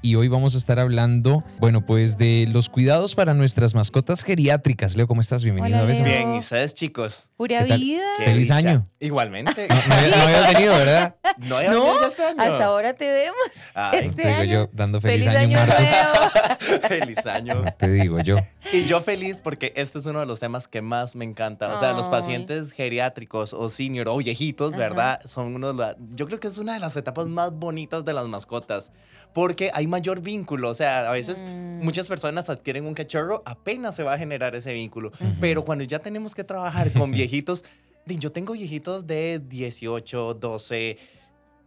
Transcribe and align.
y 0.00 0.14
hoy 0.14 0.28
vamos 0.28 0.54
a 0.54 0.58
estar 0.58 0.78
hablando, 0.78 1.42
bueno, 1.58 1.84
pues 1.84 2.16
de 2.18 2.46
los 2.48 2.68
cuidados 2.68 3.16
para 3.16 3.34
nuestras 3.34 3.74
mascotas 3.74 4.22
geriátricas. 4.22 4.94
Leo, 4.96 5.08
¿cómo 5.08 5.20
estás? 5.20 5.42
Bienvenido 5.42 5.82
Hola, 5.82 5.92
a. 5.92 6.04
Bien, 6.04 6.34
¿y 6.36 6.38
ustedes, 6.38 6.72
chicos? 6.74 7.28
Pura 7.36 7.64
vida. 7.64 8.04
Qué 8.16 8.26
Feliz 8.26 8.46
dicha. 8.46 8.56
año. 8.58 8.84
Igualmente. 9.00 9.66
No, 9.68 9.74
no 9.74 9.94
había- 9.94 10.16
no 10.16 10.22
habías 10.22 10.52
venido, 10.54 10.74
¿verdad? 10.76 11.14
No 11.38 11.56
había 11.56 11.70
No, 11.70 11.84
venido 11.84 12.06
este 12.06 12.22
año. 12.24 12.42
Hasta 12.42 12.64
ahora 12.66 12.94
te 12.94 13.10
vemos. 13.10 13.38
Ay, 13.74 13.98
este 14.04 14.22
Te 14.22 14.28
digo 14.28 14.40
año. 14.40 14.52
yo, 14.52 14.70
dando 14.72 15.00
feliz, 15.00 15.24
Feliz 15.26 15.36
año, 15.40 15.58
año 15.58 15.66
marzo. 15.66 16.78
Feliz 16.88 17.26
año. 17.26 17.64
Te 17.76 17.88
digo 17.90 18.20
yo. 18.20 18.36
Y 18.72 18.84
yo 18.84 19.00
feliz 19.00 19.38
porque 19.42 19.72
este 19.76 19.98
es 19.98 20.04
uno 20.06 20.20
de 20.20 20.26
los 20.26 20.40
temas 20.40 20.68
que 20.68 20.82
más 20.82 21.16
me 21.16 21.24
encanta. 21.24 21.72
O 21.72 21.76
sea, 21.78 21.92
los 21.94 22.04
Ay. 22.06 22.12
pacientes 22.12 22.70
geriátricos 22.72 23.54
o 23.54 23.68
senior 23.70 24.08
o 24.08 24.16
viejitos, 24.18 24.72
Ajá. 24.74 24.78
¿verdad? 24.82 25.20
Son 25.26 25.54
uno 25.54 25.68
de 25.72 25.74
la- 25.74 25.96
yo 26.14 26.26
creo 26.26 26.38
que 26.38 26.48
es 26.48 26.58
una 26.58 26.74
de 26.74 26.80
las 26.80 26.94
etapas 26.96 27.26
más 27.28 27.50
bonitas 27.52 28.04
de 28.04 28.12
las 28.12 28.28
mascotas 28.28 28.90
porque 29.32 29.70
hay 29.72 29.86
mayor 29.86 30.20
vínculo. 30.20 30.68
O 30.68 30.74
sea, 30.74 31.08
a 31.08 31.12
veces 31.12 31.44
Mm. 31.46 31.82
muchas 31.82 32.06
personas 32.08 32.50
adquieren 32.50 32.84
un 32.84 32.92
cachorro, 32.94 33.42
apenas 33.46 33.96
se 33.96 34.02
va 34.02 34.12
a 34.14 34.18
generar 34.18 34.54
ese 34.54 34.74
vínculo. 34.74 35.12
Pero 35.40 35.64
cuando 35.64 35.84
ya 35.84 36.00
tenemos 36.00 36.34
que 36.34 36.44
trabajar 36.44 36.92
con 36.92 37.10
viejitos, 37.10 37.64
yo 38.06 38.32
tengo 38.32 38.52
viejitos 38.52 39.06
de 39.06 39.40
18, 39.48 40.34
12. 40.34 40.98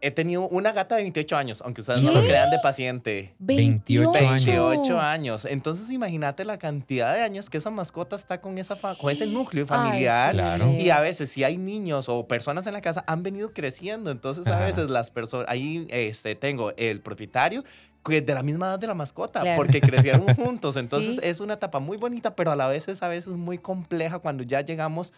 He 0.04 0.10
tenido 0.10 0.48
una 0.48 0.72
gata 0.72 0.96
de 0.96 1.02
28 1.02 1.36
años, 1.36 1.62
aunque 1.64 1.80
ustedes 1.80 2.02
no 2.02 2.10
lo 2.12 2.20
¿Qué? 2.22 2.28
crean 2.28 2.50
de 2.50 2.58
paciente. 2.58 3.34
28 3.38 4.10
años. 4.18 4.44
28 4.46 4.98
años. 5.00 5.44
Entonces 5.44 5.90
imagínate 5.92 6.44
la 6.44 6.58
cantidad 6.58 7.14
de 7.14 7.20
años 7.22 7.48
que 7.48 7.58
esa 7.58 7.70
mascota 7.70 8.16
está 8.16 8.40
con, 8.40 8.58
esa 8.58 8.76
con 8.76 9.10
ese 9.10 9.26
núcleo 9.26 9.64
familiar. 9.66 10.30
Ay. 10.30 10.34
Claro. 10.34 10.72
Y 10.72 10.90
a 10.90 11.00
veces 11.00 11.30
si 11.30 11.44
hay 11.44 11.56
niños 11.56 12.08
o 12.08 12.26
personas 12.26 12.66
en 12.66 12.72
la 12.72 12.80
casa 12.80 13.04
han 13.06 13.22
venido 13.22 13.52
creciendo, 13.52 14.10
entonces 14.10 14.46
a 14.48 14.58
veces 14.64 14.90
las 14.90 15.10
personas, 15.10 15.46
ahí 15.48 15.86
este, 15.90 16.34
tengo 16.34 16.72
el 16.76 17.00
propietario 17.00 17.64
de 18.04 18.34
la 18.34 18.42
misma 18.42 18.66
edad 18.66 18.78
de 18.80 18.88
la 18.88 18.94
mascota, 18.94 19.42
Claro. 19.42 19.56
porque 19.56 19.80
crecieron 19.80 20.26
juntos, 20.34 20.74
entonces 20.76 21.14
Sí. 21.14 21.20
es 21.22 21.38
una 21.38 21.54
etapa 21.54 21.78
muy 21.78 21.96
bonita, 21.96 22.34
pero 22.34 22.50
a 22.50 22.56
la 22.56 22.66
vez 22.66 22.88
es 22.88 23.00
a 23.04 23.06
veces 23.08 23.34
muy 23.34 23.58
compleja 23.58 24.18
cuando 24.18 24.42
ya 24.42 24.60
llegamos 24.62 25.14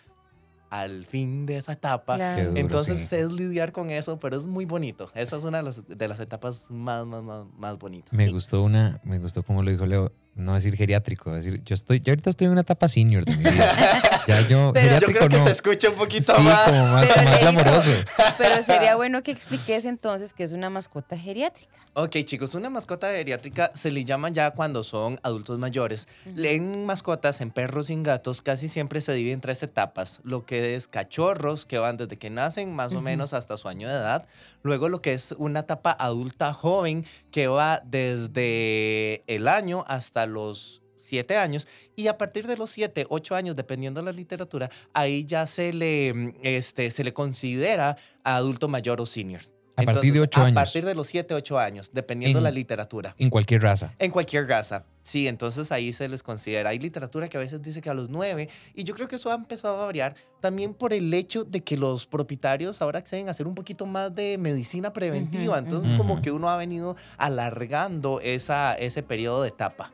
al 0.80 1.06
fin 1.06 1.46
de 1.46 1.56
esa 1.58 1.72
etapa. 1.74 2.16
Claro. 2.16 2.36
Qué 2.42 2.44
duro, 2.48 2.60
Entonces 2.60 2.98
sí. 3.08 3.16
es 3.16 3.32
lidiar 3.32 3.72
con 3.72 3.90
eso, 3.90 4.18
pero 4.18 4.36
es 4.36 4.46
muy 4.46 4.64
bonito. 4.64 5.10
Esa 5.14 5.36
es 5.36 5.44
una 5.44 5.58
de 5.58 5.64
las, 5.64 5.86
de 5.86 6.08
las 6.08 6.18
etapas 6.20 6.70
más, 6.70 7.06
más, 7.06 7.22
más, 7.22 7.46
más 7.56 7.78
bonitas. 7.78 8.12
Me 8.12 8.26
Sí. 8.26 8.32
gustó 8.32 8.62
una, 8.62 9.00
me 9.04 9.18
gustó 9.18 9.42
como 9.42 9.62
lo 9.62 9.70
dijo 9.70 9.86
Leo, 9.86 10.10
no 10.34 10.54
decir 10.54 10.76
geriátrico, 10.76 11.32
decir, 11.32 11.62
yo 11.64 11.74
estoy, 11.74 12.00
yo 12.00 12.10
ahorita 12.12 12.30
estoy 12.30 12.46
en 12.46 12.52
una 12.52 12.62
etapa 12.62 12.88
senior 12.88 13.24
de 13.24 13.36
mi 13.36 13.44
vida. 13.44 14.00
Ya 14.26 14.40
yo, 14.48 14.72
Pero- 14.74 14.84
Yo 14.86 14.92
geriátrico 14.92 15.18
creo 15.18 15.28
que 15.28 15.36
no. 15.38 15.44
se 15.44 15.52
escucha 15.52 15.90
un 15.90 15.94
poquito 15.96 16.34
Sí, 16.34 16.42
más. 16.42 16.68
como 16.70 16.86
más, 16.88 17.08
Pero 17.14 17.30
más 17.30 17.40
glamoroso. 17.40 17.90
Pero 18.38 18.62
sería 18.62 18.96
bueno 18.96 19.22
que 19.22 19.30
expliques 19.30 19.84
entonces 19.84 20.34
que 20.34 20.42
es 20.44 20.52
una 20.52 20.70
mascota 20.70 21.16
geriátrica. 21.18 21.72
Ok, 21.96 22.16
chicos, 22.24 22.56
una 22.56 22.70
mascota 22.70 23.08
geriátrica 23.10 23.70
se 23.74 23.92
le 23.92 24.04
llama 24.04 24.28
ya 24.30 24.50
cuando 24.50 24.82
son 24.82 25.20
adultos 25.22 25.58
mayores. 25.60 26.08
En 26.36 26.84
mascotas, 26.86 27.40
en 27.40 27.52
perros 27.52 27.88
y 27.88 27.92
en 27.92 28.02
gatos, 28.02 28.42
casi 28.42 28.66
siempre 28.68 29.00
se 29.00 29.12
divide 29.12 29.32
en 29.34 29.40
tres 29.40 29.62
etapas. 29.62 30.20
Lo 30.24 30.44
que 30.44 30.74
es 30.74 30.88
cachorros, 30.88 31.66
que 31.66 31.78
van 31.78 31.96
desde 31.96 32.16
que 32.18 32.30
nacen 32.30 32.74
más 32.74 32.90
o 32.92 32.96
Ujú. 32.96 33.04
menos 33.04 33.32
hasta 33.32 33.56
su 33.56 33.68
año 33.68 33.88
de 33.88 33.94
edad. 33.94 34.26
Luego 34.64 34.88
lo 34.88 35.00
que 35.02 35.12
es 35.12 35.32
una 35.38 35.60
etapa 35.60 35.92
adulta 35.92 36.52
joven, 36.52 37.04
que 37.30 37.46
va 37.46 37.80
desde 37.84 39.22
el 39.26 39.46
año 39.48 39.84
hasta 39.86 40.23
los 40.26 40.82
siete 41.04 41.36
años. 41.36 41.68
Y 41.96 42.06
a 42.06 42.16
partir 42.16 42.46
de 42.46 42.56
los 42.56 42.70
siete, 42.70 43.06
ocho 43.08 43.34
años, 43.34 43.56
dependiendo 43.56 44.00
de 44.00 44.06
la 44.06 44.12
literatura, 44.12 44.70
ahí 44.92 45.24
ya 45.24 45.46
se 45.46 45.72
le, 45.72 46.12
mm, 46.14 46.32
este, 46.42 46.90
se 46.90 47.04
le 47.04 47.12
considera 47.12 47.96
adulto 48.22 48.68
mayor 48.68 49.00
o 49.00 49.06
senior. 49.06 49.42
A 49.76 49.82
partir 49.82 50.12
de 50.14 50.20
ocho 50.20 50.40
a 50.40 50.44
años. 50.44 50.54
partir 50.54 50.84
de 50.84 50.94
los 50.94 51.08
7, 51.08 51.34
8 51.34 51.58
años, 51.58 51.90
dependiendo 51.92 52.38
de 52.38 52.44
la 52.44 52.50
En- 52.50 52.54
literatura. 52.54 53.16
En 53.18 53.28
cualquier 53.28 53.60
raza. 53.60 53.92
En 53.98 54.12
cualquier 54.12 54.46
raza. 54.46 54.84
Sí, 55.02 55.26
entonces 55.26 55.72
ahí 55.72 55.92
se 55.92 56.06
les 56.06 56.22
considera. 56.22 56.70
Hay 56.70 56.78
literatura 56.78 57.28
que 57.28 57.38
a 57.38 57.40
veces 57.40 57.60
dice 57.60 57.82
que 57.82 57.90
a 57.90 57.94
los 57.94 58.08
9, 58.08 58.48
y 58.72 58.84
yo 58.84 58.94
creo 58.94 59.08
que 59.08 59.16
eso 59.16 59.32
ha 59.32 59.34
empezado 59.34 59.82
a 59.82 59.86
variar 59.86 60.14
también 60.40 60.74
por 60.74 60.92
el 60.92 61.12
hecho 61.12 61.42
de 61.42 61.60
que 61.64 61.76
los 61.76 62.06
propietarios 62.06 62.80
ahora 62.82 63.00
acceden 63.00 63.26
a 63.26 63.32
hacer 63.32 63.48
un 63.48 63.56
poquito 63.56 63.84
más 63.84 64.14
de 64.14 64.38
medicina 64.38 64.92
preventiva. 64.92 65.58
Entonces, 65.58 65.88
ujú. 65.90 65.98
como 65.98 66.22
que 66.22 66.30
uno 66.30 66.48
ha 66.48 66.56
venido 66.56 66.94
alargando 67.18 68.20
esa, 68.20 68.74
ese 68.74 69.02
periodo 69.02 69.42
de 69.42 69.48
etapa. 69.48 69.90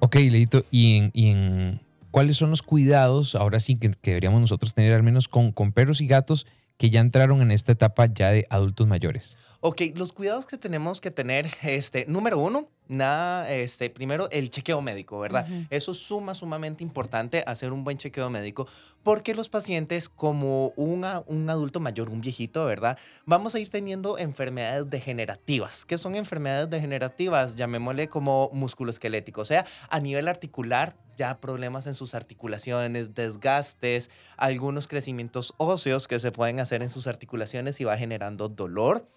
Ok, 0.00 0.16
Leito, 0.16 0.64
¿y 0.70 0.96
en, 0.96 1.10
y 1.14 1.28
en 1.28 1.80
cuáles 2.10 2.36
son 2.36 2.50
los 2.50 2.62
cuidados, 2.62 3.34
ahora 3.34 3.60
sí 3.60 3.76
que, 3.76 3.90
que 3.90 4.10
deberíamos 4.10 4.40
nosotros 4.40 4.74
tener 4.74 4.94
al 4.94 5.02
menos 5.02 5.28
con, 5.28 5.52
con 5.52 5.72
perros 5.72 6.00
y 6.00 6.06
gatos 6.06 6.46
que 6.76 6.90
ya 6.90 7.00
entraron 7.00 7.40
en 7.42 7.50
esta 7.50 7.72
etapa 7.72 8.06
ya 8.06 8.30
de 8.30 8.46
adultos 8.50 8.86
mayores? 8.86 9.38
Ok, 9.68 9.82
los 9.96 10.12
cuidados 10.12 10.46
que 10.46 10.58
tenemos 10.58 11.00
que 11.00 11.10
tener, 11.10 11.44
este, 11.64 12.06
número 12.06 12.38
uno, 12.38 12.68
nada, 12.86 13.50
este, 13.50 13.90
primero 13.90 14.30
el 14.30 14.48
chequeo 14.48 14.80
médico, 14.80 15.18
¿verdad? 15.18 15.44
Eso 15.70 15.90
es 15.90 15.98
suma, 15.98 16.36
sumamente 16.36 16.84
importante, 16.84 17.42
hacer 17.48 17.72
un 17.72 17.82
buen 17.82 17.98
chequeo 17.98 18.30
médico, 18.30 18.68
porque 19.02 19.34
los 19.34 19.48
pacientes, 19.48 20.08
como 20.08 20.68
una- 20.76 21.24
un 21.26 21.50
adulto 21.50 21.80
mayor, 21.80 22.10
un 22.10 22.20
viejito, 22.20 22.64
¿verdad? 22.64 22.96
Vamos 23.24 23.56
a 23.56 23.58
ir 23.58 23.68
teniendo 23.68 24.18
enfermedades 24.18 24.88
degenerativas. 24.88 25.84
¿Qué 25.84 25.98
son 25.98 26.14
enfermedades 26.14 26.70
degenerativas? 26.70 27.56
Llamémosle 27.56 28.08
como 28.08 28.50
musculoesquelético, 28.52 29.40
o 29.40 29.44
sea, 29.44 29.66
a 29.90 29.98
nivel 29.98 30.28
articular, 30.28 30.94
ya 31.16 31.40
problemas 31.40 31.88
en 31.88 31.94
sus 31.96 32.14
articulaciones, 32.14 33.16
desgastes, 33.16 34.10
algunos 34.36 34.86
crecimientos 34.86 35.54
óseos 35.56 36.06
que 36.06 36.20
se 36.20 36.30
pueden 36.30 36.60
hacer 36.60 36.82
en 36.82 36.88
sus 36.88 37.08
articulaciones 37.08 37.80
y 37.80 37.84
va 37.84 37.96
generando 37.96 38.48
dolor 38.48 39.08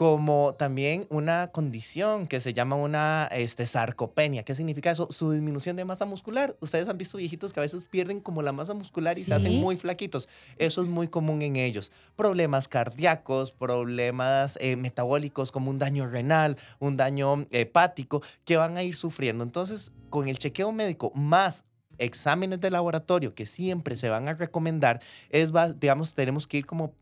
como 0.00 0.54
también 0.54 1.06
una 1.10 1.48
condición 1.48 2.26
que 2.26 2.40
se 2.40 2.54
llama 2.54 2.74
una 2.74 3.28
este, 3.32 3.66
sarcopenia. 3.66 4.44
¿Qué 4.44 4.54
significa 4.54 4.90
eso? 4.90 5.08
Su 5.10 5.30
disminución 5.30 5.76
de 5.76 5.84
masa 5.84 6.06
muscular. 6.06 6.56
Ustedes 6.60 6.88
han 6.88 6.96
visto 6.96 7.18
viejitos 7.18 7.52
que 7.52 7.60
a 7.60 7.64
veces 7.64 7.84
pierden 7.84 8.20
como 8.20 8.40
la 8.40 8.52
masa 8.52 8.72
muscular 8.72 9.18
y 9.18 9.24
se 9.24 9.34
hacen 9.34 9.60
muy 9.60 9.76
flaquitos. 9.76 10.26
Eso 10.56 10.80
es 10.80 10.88
muy 10.88 11.08
común 11.08 11.42
en 11.42 11.56
ellos. 11.56 11.92
Problemas 12.16 12.66
cardíacos, 12.66 13.52
problemas 13.52 14.56
eh, 14.62 14.74
metabólicos 14.76 15.52
como 15.52 15.70
un 15.70 15.78
daño 15.78 16.06
renal, 16.06 16.56
un 16.78 16.96
daño 16.96 17.46
hepático 17.50 18.22
que 18.46 18.56
van 18.56 18.78
a 18.78 18.82
ir 18.82 18.96
sufriendo. 18.96 19.44
Entonces, 19.44 19.92
con 20.08 20.28
el 20.28 20.38
chequeo 20.38 20.72
médico 20.72 21.12
más 21.14 21.64
exámenes 21.98 22.58
de 22.62 22.70
laboratorio 22.70 23.34
que 23.34 23.44
siempre 23.44 23.96
se 23.96 24.08
van 24.08 24.28
a 24.28 24.32
recomendar, 24.32 25.02
es, 25.28 25.52
digamos, 25.78 26.14
tenemos 26.14 26.46
que 26.46 26.56
ir 26.56 26.64
como 26.64 26.94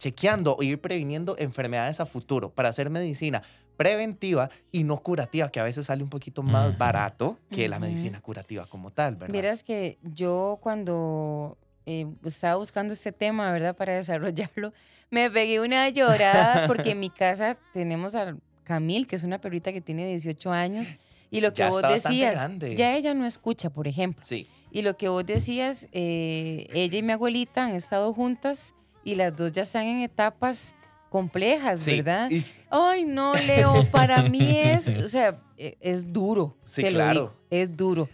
chequeando 0.00 0.56
o 0.56 0.62
ir 0.62 0.80
previniendo 0.80 1.36
enfermedades 1.38 2.00
a 2.00 2.06
futuro 2.06 2.50
para 2.50 2.70
hacer 2.70 2.88
medicina 2.90 3.42
preventiva 3.76 4.50
y 4.72 4.82
no 4.82 4.98
curativa, 4.98 5.50
que 5.50 5.60
a 5.60 5.62
veces 5.62 5.86
sale 5.86 6.02
un 6.02 6.10
poquito 6.10 6.42
más 6.42 6.70
Ujú. 6.70 6.78
barato 6.78 7.38
que 7.50 7.68
la 7.68 7.78
medicina 7.78 8.20
curativa 8.20 8.66
como 8.66 8.90
tal, 8.90 9.16
¿verdad? 9.16 9.32
Vieras 9.32 9.62
que 9.62 9.98
yo 10.02 10.58
cuando 10.62 11.56
eh, 11.86 12.06
estaba 12.24 12.56
buscando 12.56 12.92
este 12.92 13.12
tema, 13.12 13.52
¿verdad? 13.52 13.76
Para 13.76 13.94
desarrollarlo, 13.94 14.72
me 15.10 15.30
pegué 15.30 15.60
una 15.60 15.88
llorada 15.90 16.66
porque 16.66 16.90
en 16.92 17.00
mi 17.00 17.10
casa 17.10 17.56
tenemos 17.72 18.14
a 18.14 18.36
Camil, 18.64 19.06
que 19.06 19.16
es 19.16 19.24
una 19.24 19.40
perrita 19.40 19.72
que 19.72 19.80
tiene 19.80 20.06
18 20.06 20.50
años, 20.52 20.94
y 21.30 21.40
lo 21.40 21.52
que 21.52 21.62
Ya 21.62 21.70
vos 21.70 21.82
decías, 21.82 22.32
grande. 22.34 22.74
ya 22.76 22.96
ella 22.96 23.14
no 23.14 23.26
escucha, 23.26 23.70
por 23.70 23.86
ejemplo. 23.88 24.24
Sí. 24.26 24.46
Y 24.70 24.82
lo 24.82 24.96
que 24.96 25.08
vos 25.08 25.26
decías, 25.26 25.88
eh, 25.92 26.66
ella 26.72 26.98
y 26.98 27.02
mi 27.02 27.12
abuelita 27.12 27.64
han 27.64 27.72
estado 27.72 28.12
juntas 28.14 28.74
y 29.04 29.14
las 29.14 29.36
dos 29.36 29.52
ya 29.52 29.62
están 29.62 29.86
en 29.86 30.00
etapas 30.00 30.74
complejas, 31.08 31.80
Sí. 31.80 31.96
¿verdad? 31.96 32.30
Y- 32.30 32.42
Ay, 32.70 33.04
no, 33.04 33.34
Leo, 33.34 33.84
para 33.90 34.22
mí 34.22 34.56
es, 34.58 34.86
o 34.88 35.08
sea, 35.08 35.40
e- 35.56 35.76
es 35.80 36.12
duro. 36.12 36.56
Sí, 36.64 36.82
te 36.82 36.90
lo 36.90 36.96
claro. 36.98 37.12
digo, 37.20 37.34
es 37.50 37.76
duro. 37.76 38.08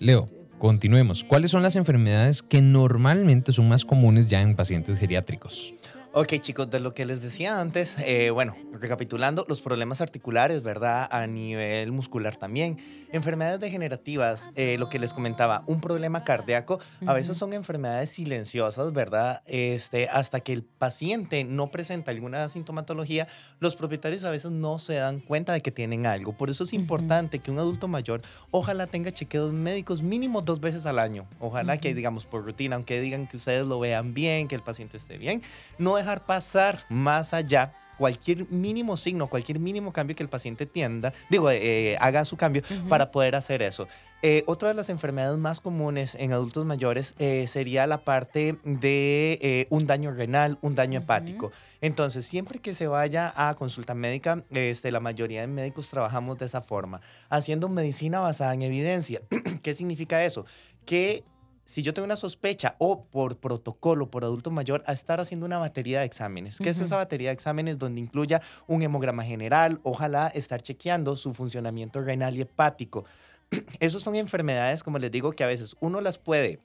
Leo, 0.00 0.26
continuemos. 0.58 1.22
¿Cuáles 1.22 1.50
son 1.50 1.62
las 1.62 1.76
enfermedades 1.76 2.42
que 2.42 2.60
normalmente 2.60 3.52
son 3.52 3.68
más 3.68 3.84
comunes 3.84 4.26
ya 4.28 4.40
en 4.40 4.56
pacientes 4.56 4.98
geriátricos? 4.98 5.72
Ok, 6.12 6.34
chicos, 6.40 6.68
de 6.68 6.80
lo 6.80 6.92
que 6.92 7.04
les 7.04 7.22
decía 7.22 7.60
antes, 7.60 7.96
eh, 7.98 8.30
bueno, 8.30 8.56
recapitulando, 8.72 9.44
los 9.48 9.60
problemas 9.60 10.00
articulares, 10.00 10.60
¿verdad? 10.60 11.06
A 11.08 11.28
nivel 11.28 11.92
muscular 11.92 12.34
también. 12.34 12.78
Enfermedades 13.12 13.60
degenerativas, 13.60 14.48
eh, 14.56 14.76
lo 14.76 14.88
que 14.88 14.98
les 14.98 15.12
comentaba, 15.14 15.62
un 15.68 15.80
problema 15.80 16.24
cardíaco, 16.24 16.80
a 17.06 17.12
veces 17.12 17.30
Ujú. 17.30 17.38
son 17.38 17.52
enfermedades 17.52 18.10
silenciosas, 18.10 18.92
¿verdad? 18.92 19.42
Este, 19.46 20.08
hasta 20.08 20.40
que 20.40 20.52
el 20.52 20.64
paciente 20.64 21.44
no 21.44 21.68
presenta 21.70 22.10
alguna 22.10 22.48
sintomatología, 22.48 23.28
los 23.60 23.76
propietarios 23.76 24.24
a 24.24 24.30
veces 24.30 24.50
no 24.50 24.80
se 24.80 24.94
dan 24.94 25.20
cuenta 25.20 25.52
de 25.52 25.60
que 25.60 25.70
tienen 25.70 26.06
algo. 26.06 26.32
Por 26.36 26.50
eso 26.50 26.64
es 26.64 26.72
importante 26.72 27.38
que 27.38 27.52
un 27.52 27.58
adulto 27.60 27.86
mayor, 27.86 28.22
ojalá 28.50 28.88
tenga 28.88 29.12
chequeos 29.12 29.52
médicos 29.52 30.02
mínimo 30.02 30.42
dos 30.42 30.58
veces 30.58 30.86
al 30.86 30.98
año. 30.98 31.24
Ojalá 31.38 31.78
que, 31.78 31.90
Ujú. 31.90 31.96
digamos, 31.96 32.26
por 32.26 32.44
rutina, 32.44 32.74
aunque 32.74 33.00
digan 33.00 33.28
que 33.28 33.36
ustedes 33.36 33.64
lo 33.64 33.78
vean 33.78 34.12
bien, 34.12 34.48
que 34.48 34.56
el 34.56 34.62
paciente 34.62 34.96
esté 34.96 35.16
bien, 35.16 35.40
no 35.78 35.99
dejar 36.00 36.24
pasar 36.26 36.84
más 36.88 37.32
allá 37.34 37.72
cualquier 38.00 38.50
mínimo 38.50 38.96
signo, 38.96 39.28
cualquier 39.28 39.58
mínimo 39.58 39.92
cambio 39.92 40.16
que 40.16 40.22
el 40.22 40.30
paciente 40.30 40.64
tienda, 40.64 41.12
digo, 41.28 41.50
eh, 41.50 41.98
haga 42.00 42.24
su 42.24 42.38
cambio 42.38 42.62
Ujú. 42.70 42.88
para 42.88 43.10
poder 43.10 43.36
hacer 43.36 43.60
eso. 43.60 43.88
Eh, 44.22 44.42
otra 44.46 44.68
de 44.68 44.74
las 44.74 44.88
enfermedades 44.88 45.38
más 45.38 45.60
comunes 45.60 46.14
en 46.14 46.32
adultos 46.32 46.64
mayores 46.64 47.14
eh, 47.18 47.46
sería 47.46 47.86
la 47.86 48.04
parte 48.04 48.56
de 48.64 49.38
eh, 49.42 49.66
un 49.68 49.86
daño 49.86 50.12
renal, 50.12 50.58
un 50.62 50.74
daño 50.74 50.98
Ujú. 50.98 51.04
hepático. 51.04 51.52
Entonces, 51.82 52.24
siempre 52.24 52.58
que 52.58 52.72
se 52.72 52.86
vaya 52.86 53.32
a 53.36 53.54
consulta 53.54 53.94
médica, 53.94 54.44
este, 54.50 54.92
la 54.92 55.00
mayoría 55.00 55.42
de 55.42 55.46
médicos 55.46 55.88
trabajamos 55.88 56.38
de 56.38 56.46
esa 56.46 56.62
forma, 56.62 57.02
haciendo 57.28 57.68
medicina 57.68 58.20
basada 58.20 58.54
en 58.54 58.62
evidencia. 58.62 59.20
¿Qué 59.62 59.74
significa 59.74 60.24
eso? 60.24 60.46
Que 60.86 61.24
si 61.70 61.82
yo 61.82 61.94
tengo 61.94 62.04
una 62.04 62.16
sospecha 62.16 62.74
o 62.78 63.04
por 63.04 63.36
protocolo, 63.36 64.10
por 64.10 64.24
adulto 64.24 64.50
mayor, 64.50 64.82
a 64.86 64.92
estar 64.92 65.20
haciendo 65.20 65.46
una 65.46 65.58
batería 65.58 66.00
de 66.00 66.06
exámenes. 66.06 66.58
¿Qué 66.58 66.68
es 66.68 66.80
esa 66.80 66.96
batería 66.96 67.28
de 67.28 67.34
exámenes 67.34 67.78
donde 67.78 68.00
incluya 68.00 68.42
un 68.66 68.82
hemograma 68.82 69.22
general? 69.22 69.78
Ojalá 69.84 70.26
estar 70.26 70.60
chequeando 70.60 71.16
su 71.16 71.32
funcionamiento 71.32 72.00
renal 72.00 72.36
y 72.36 72.40
hepático. 72.40 73.04
Esas 73.78 74.02
son 74.02 74.16
enfermedades, 74.16 74.82
como 74.82 74.98
les 74.98 75.12
digo, 75.12 75.30
que 75.30 75.44
a 75.44 75.46
veces 75.46 75.76
uno 75.78 76.00
las 76.00 76.18
puede 76.18 76.58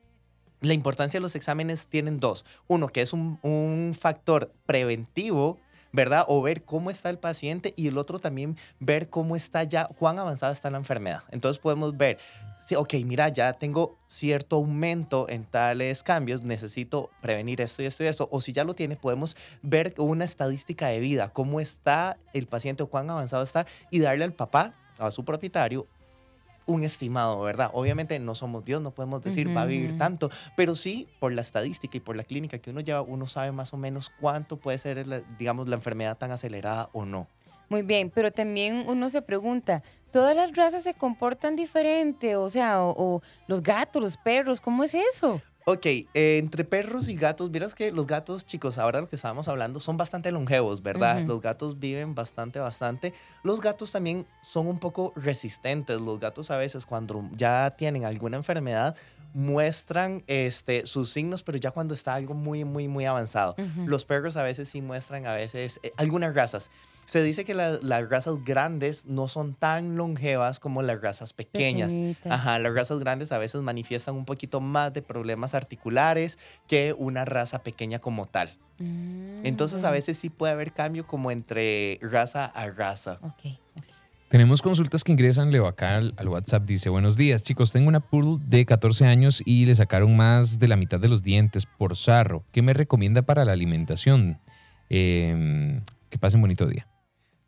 la 0.62 0.74
importancia 0.74 1.20
de 1.20 1.22
los 1.22 1.36
exámenes 1.36 1.86
tienen 1.86 2.20
dos. 2.20 2.44
Uno, 2.66 2.88
que 2.88 3.02
es 3.02 3.14
un, 3.14 3.38
un 3.44 3.96
factor 3.96 4.52
preventivo, 4.66 5.60
¿verdad? 5.92 6.26
O 6.28 6.42
ver 6.42 6.64
cómo 6.64 6.90
está 6.90 7.12
el 7.12 7.20
paciente 7.20 7.76
y 7.78 7.88
el 7.88 8.00
otro 8.00 8.18
también 8.18 8.58
ver 8.80 9.10
cómo 9.10 9.36
está 9.36 9.64
ya, 9.66 9.88
cuán 10.00 10.18
avanzada 10.18 10.52
está 10.52 10.72
la 10.72 10.78
enfermedad. 10.78 11.22
Entonces 11.30 11.62
podemos 11.62 11.96
ver, 11.96 12.18
sí, 12.66 12.76
ok, 12.76 12.94
mira, 13.06 13.30
ya 13.30 13.54
tengo 13.54 13.96
cierto 14.08 14.56
aumento 14.56 15.30
en 15.30 15.46
tales 15.46 16.02
cambios, 16.04 16.42
necesito 16.42 17.10
prevenir 17.22 17.62
esto 17.62 17.84
y 17.84 17.86
esto 17.86 18.04
y 18.04 18.08
esto. 18.08 18.28
O 18.32 18.42
si 18.42 18.54
ya 18.54 18.64
lo 18.64 18.74
tiene, 18.74 18.96
podemos 18.96 19.38
ver 19.62 19.94
una 19.98 20.26
estadística 20.26 20.88
de 20.88 21.00
vida, 21.00 21.30
cómo 21.32 21.60
está 21.60 22.18
el 22.34 22.48
paciente 22.48 22.84
o 22.84 22.88
cuán 22.88 23.10
avanzado 23.10 23.44
está 23.44 23.66
y 23.92 24.00
darle 24.00 24.24
al 24.24 24.34
papá, 24.34 24.74
a 24.98 25.12
su 25.12 25.24
propietario, 25.24 25.86
un 26.68 26.84
estimado, 26.84 27.40
¿verdad? 27.42 27.70
Obviamente 27.74 28.18
no 28.18 28.34
somos 28.34 28.66
Dios, 28.66 28.82
no 28.82 28.90
podemos 28.90 29.22
decir 29.22 29.56
va 29.56 29.62
a 29.62 29.66
vivir 29.66 29.96
tanto, 29.96 30.32
pero 30.58 30.76
sí 30.76 31.08
por 31.20 31.32
la 31.32 31.42
estadística 31.42 31.98
y 31.98 32.00
por 32.00 32.16
la 32.16 32.24
clínica 32.24 32.58
que 32.58 32.72
uno 32.72 32.80
lleva, 32.82 33.02
uno 33.04 33.28
sabe 33.28 33.52
más 33.52 33.72
o 33.74 33.78
menos 33.78 34.10
cuánto 34.20 34.58
puede 34.58 34.80
ser, 34.80 35.06
la- 35.06 35.22
digamos, 35.38 35.68
la 35.68 35.76
enfermedad 35.76 36.18
tan 36.18 36.32
acelerada 36.32 36.90
o 36.94 37.06
no. 37.06 37.28
Muy 37.70 37.82
bien, 37.82 38.12
pero 38.14 38.32
también 38.32 38.86
uno 38.88 39.10
se 39.10 39.22
pregunta, 39.22 39.84
¿todas 40.12 40.36
las 40.36 40.56
razas 40.56 40.84
se 40.84 40.94
comportan 40.94 41.56
diferente? 41.56 42.36
O 42.36 42.50
sea, 42.50 42.82
o, 42.82 42.94
o 42.98 43.22
los 43.48 43.62
gatos, 43.62 44.02
los 44.02 44.18
perros, 44.18 44.62
¿cómo 44.62 44.84
es 44.84 44.94
eso? 44.94 45.42
Ok, 45.68 45.86
eh, 45.88 46.06
entre 46.14 46.64
perros 46.64 47.10
y 47.10 47.16
gatos, 47.16 47.50
miras 47.50 47.74
que 47.74 47.92
los 47.92 48.06
gatos, 48.06 48.46
chicos, 48.46 48.78
ahora 48.78 49.02
lo 49.02 49.10
que 49.10 49.16
estábamos 49.16 49.48
hablando, 49.48 49.80
son 49.80 49.98
bastante 49.98 50.32
longevos, 50.32 50.84
¿verdad? 50.84 51.22
Los 51.22 51.42
gatos 51.42 51.80
viven 51.80 52.14
bastante, 52.14 52.60
bastante. 52.60 53.16
Los 53.42 53.62
gatos 53.62 53.92
también 53.92 54.28
son 54.44 54.68
un 54.68 54.78
poco 54.78 55.12
resistentes. 55.16 56.00
Los 56.00 56.20
gatos 56.20 56.52
a 56.52 56.58
veces 56.58 56.86
cuando 56.86 57.28
ya 57.36 57.74
tienen 57.76 58.06
alguna 58.06 58.38
enfermedad 58.38 58.96
muestran 59.36 60.24
este, 60.28 60.86
sus 60.86 61.10
signos, 61.10 61.44
pero 61.44 61.58
ya 61.58 61.72
cuando 61.72 61.94
está 61.94 62.14
algo 62.16 62.34
muy, 62.34 62.64
muy, 62.64 62.88
muy 62.88 63.04
avanzado. 63.06 63.56
Los 63.86 64.06
perros 64.06 64.38
a 64.38 64.44
veces 64.44 64.70
sí 64.70 64.82
muestran, 64.82 65.28
a 65.28 65.36
veces, 65.36 65.82
eh, 65.84 65.92
algunas 65.98 66.34
razas. 66.34 66.70
Se 67.06 67.22
dice 67.22 67.44
que 67.44 67.54
la- 67.54 67.78
las 67.82 68.10
razas 68.10 68.44
grandes 68.46 69.06
no 69.06 69.28
son 69.28 69.54
tan 69.54 69.98
longevas 69.98 70.62
como 70.62 70.82
las 70.82 71.02
razas 71.02 71.34
pequeñas. 71.34 71.92
Ajá, 72.32 72.58
las 72.60 72.74
razas 72.74 73.00
grandes 73.00 73.34
a 73.34 73.38
veces 73.38 73.62
manifiestan 73.62 74.16
un 74.16 74.26
poquito 74.26 74.62
más 74.62 74.94
de 74.94 75.02
problemas 75.02 75.54
articulares 75.54 76.40
que 76.66 76.96
una 76.98 77.26
raza 77.26 77.62
pequeña 77.62 78.00
como 78.00 78.26
tal. 78.26 78.58
Entonces 79.44 79.84
a 79.84 79.90
Mm, 79.90 79.94
veces 79.94 80.18
sí 80.18 80.30
puede 80.30 80.54
haber 80.54 80.74
cambio 80.74 81.06
como 81.06 81.30
entre 81.30 82.00
raza 82.02 82.46
a 82.46 82.70
raza. 82.72 83.20
Ok, 83.22 83.46
ok. 83.76 83.86
Tenemos 84.30 84.64
consultas 84.64 85.04
que 85.04 85.12
ingresan, 85.12 85.52
Leo, 85.52 85.68
acá 85.68 85.98
al, 85.98 86.28
WhatsApp. 86.28 86.64
Dice, 86.66 86.90
buenos 86.90 87.16
días, 87.16 87.44
chicos, 87.44 87.72
tengo 87.72 87.88
una 87.88 88.00
poodle 88.00 88.44
de 88.48 88.66
14 88.66 89.06
años 89.06 89.42
y 89.46 89.66
le 89.66 89.76
sacaron 89.76 90.18
más 90.18 90.58
de 90.58 90.68
la 90.68 90.76
mitad 90.76 91.00
de 91.00 91.08
los 91.08 91.22
dientes 91.22 91.68
por 91.68 91.96
sarro. 91.96 92.44
¿Qué 92.52 92.64
me 92.64 92.74
recomienda 92.74 93.22
para 93.22 93.46
la 93.46 93.52
alimentación? 93.52 94.40
Em, 94.90 95.82
que 96.10 96.18
pasen 96.18 96.42
bonito 96.42 96.66
día. 96.66 96.88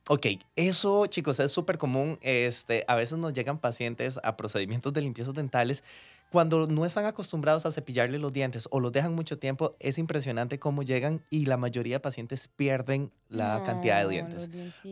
Ok, 0.08 0.28
eso 0.56 1.08
chicos 1.08 1.40
es 1.40 1.52
súper 1.52 1.78
común. 1.80 2.20
Este, 2.22 2.86
a 2.88 2.96
veces 2.96 3.18
nos 3.18 3.34
llegan 3.34 3.58
pacientes 3.58 4.20
a 4.24 4.38
procedimientos 4.38 4.94
de 4.94 5.02
limpiezas 5.02 5.34
dentales 5.34 5.84
cuando 6.32 6.68
no 6.68 6.86
están 6.86 7.06
acostumbrados 7.06 7.66
a 7.66 7.72
cepillarle 7.72 8.20
los 8.20 8.34
dientes 8.34 8.68
o 8.72 8.80
los 8.80 8.92
dejan 8.92 9.14
mucho 9.14 9.40
tiempo. 9.40 9.76
Es 9.80 9.98
impresionante 9.98 10.60
cómo 10.60 10.84
llegan 10.84 11.24
y 11.30 11.46
la 11.46 11.58
mayoría 11.58 11.96
de 11.96 12.00
pacientes 12.00 12.48
pierden 12.48 13.12
la 13.30 13.64
cantidad 13.66 14.04
de 14.04 14.10
dientes. 14.10 14.50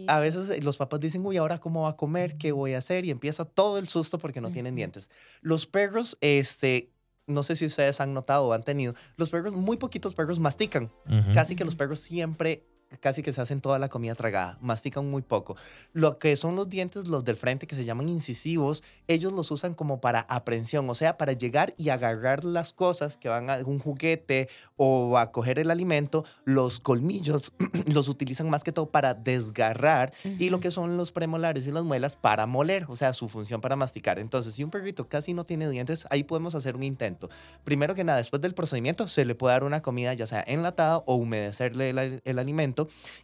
A 0.08 0.20
veces 0.20 0.50
eh, 0.50 0.62
los 0.62 0.78
papás 0.78 1.00
dicen, 1.00 1.26
uy, 1.26 1.38
ahora 1.38 1.60
cómo 1.60 1.84
va 1.84 1.90
a 1.90 1.96
comer, 1.98 2.38
qué 2.38 2.52
voy 2.52 2.74
a 2.74 2.78
hacer 2.78 3.06
y 3.06 3.12
empieza 3.12 3.46
todo 3.46 3.78
el 3.78 3.88
susto 3.88 4.18
porque 4.18 4.42
no 4.42 4.52
tienen 4.52 4.76
dientes. 4.76 5.10
Los 5.42 5.68
perros, 5.68 6.18
este, 6.22 6.92
no 7.28 7.44
sé 7.44 7.56
si 7.56 7.66
ustedes 7.66 8.00
han 8.00 8.14
notado 8.14 8.48
o 8.48 8.54
han 8.54 8.64
tenido, 8.64 8.96
los 9.18 9.30
perros, 9.30 9.54
muy 9.54 9.78
poquitos 9.78 10.14
perros 10.14 10.40
mastican. 10.40 10.92
Casi 11.34 11.56
que 11.56 11.66
los 11.66 11.76
perros 11.76 12.00
siempre, 12.00 12.66
casi 13.00 13.24
que 13.24 13.32
se 13.32 13.42
hacen 13.42 13.62
toda 13.62 13.80
la 13.80 13.90
comida 13.90 14.16
tragada, 14.16 14.58
mastican 14.62 15.10
muy 15.10 15.22
poco. 15.22 15.56
Lo 15.94 16.20
que 16.20 16.36
son 16.36 16.56
los 16.56 16.70
dientes, 16.70 17.08
los 17.08 17.24
del 17.24 17.38
frente, 17.38 17.68
que 17.68 17.76
se 17.76 17.86
llaman 17.86 18.10
incisivos, 18.10 18.84
ellos 19.08 19.34
los 19.34 19.52
usan 19.52 19.74
como 19.74 20.02
para 20.02 20.22
aprensión, 20.22 20.90
o 20.90 20.96
sea, 20.96 21.18
para 21.18 21.34
llegar 21.34 21.74
y 21.78 21.90
agarrar 21.90 22.44
las 22.44 22.74
cosas 22.74 23.18
que 23.18 23.30
van 23.30 23.50
a 23.50 23.58
un 23.58 23.80
juguete 23.80 24.50
o 24.76 25.18
a 25.18 25.32
coger 25.32 25.60
el 25.60 25.72
alimento, 25.72 26.26
los 26.44 26.80
colmillos 26.80 27.54
los 27.94 28.08
utilizan 28.10 28.50
más 28.50 28.64
que 28.64 28.72
todo 28.72 28.88
para 28.88 29.14
desgarrar 29.14 30.14
y 30.24 30.50
lo 30.50 30.60
que 30.60 30.72
son 30.72 30.98
los 30.98 31.12
premolares 31.12 31.68
y 31.68 31.72
las 31.72 31.84
muelas 31.84 32.16
para 32.16 32.46
moler, 32.46 32.86
o 32.90 32.96
sea, 32.96 33.14
su 33.14 33.28
función 33.28 33.62
para 33.62 33.76
masticar. 33.76 34.20
Entonces, 34.20 34.54
si 34.54 34.64
un 34.64 34.72
perrito 34.72 35.08
casi 35.08 35.34
no 35.34 35.46
tiene 35.46 35.70
dientes, 35.70 36.06
ahí 36.10 36.24
podemos 36.24 36.56
hacer 36.56 36.76
un 36.76 36.84
intento. 36.84 37.30
Primero 37.64 37.96
que 37.96 38.04
nada, 38.04 38.18
después 38.18 38.42
del 38.42 38.54
procedimiento, 38.54 39.08
se 39.08 39.26
le 39.26 39.36
puede 39.36 39.54
dar 39.54 39.64
una 39.64 39.82
comida 39.82 40.14
ya 40.14 40.28
sea 40.28 40.44
enlatada 40.46 40.98
o 41.06 41.16
humedecerle 41.16 41.90
el, 41.90 42.22
el 42.24 42.40
alimento 42.40 42.75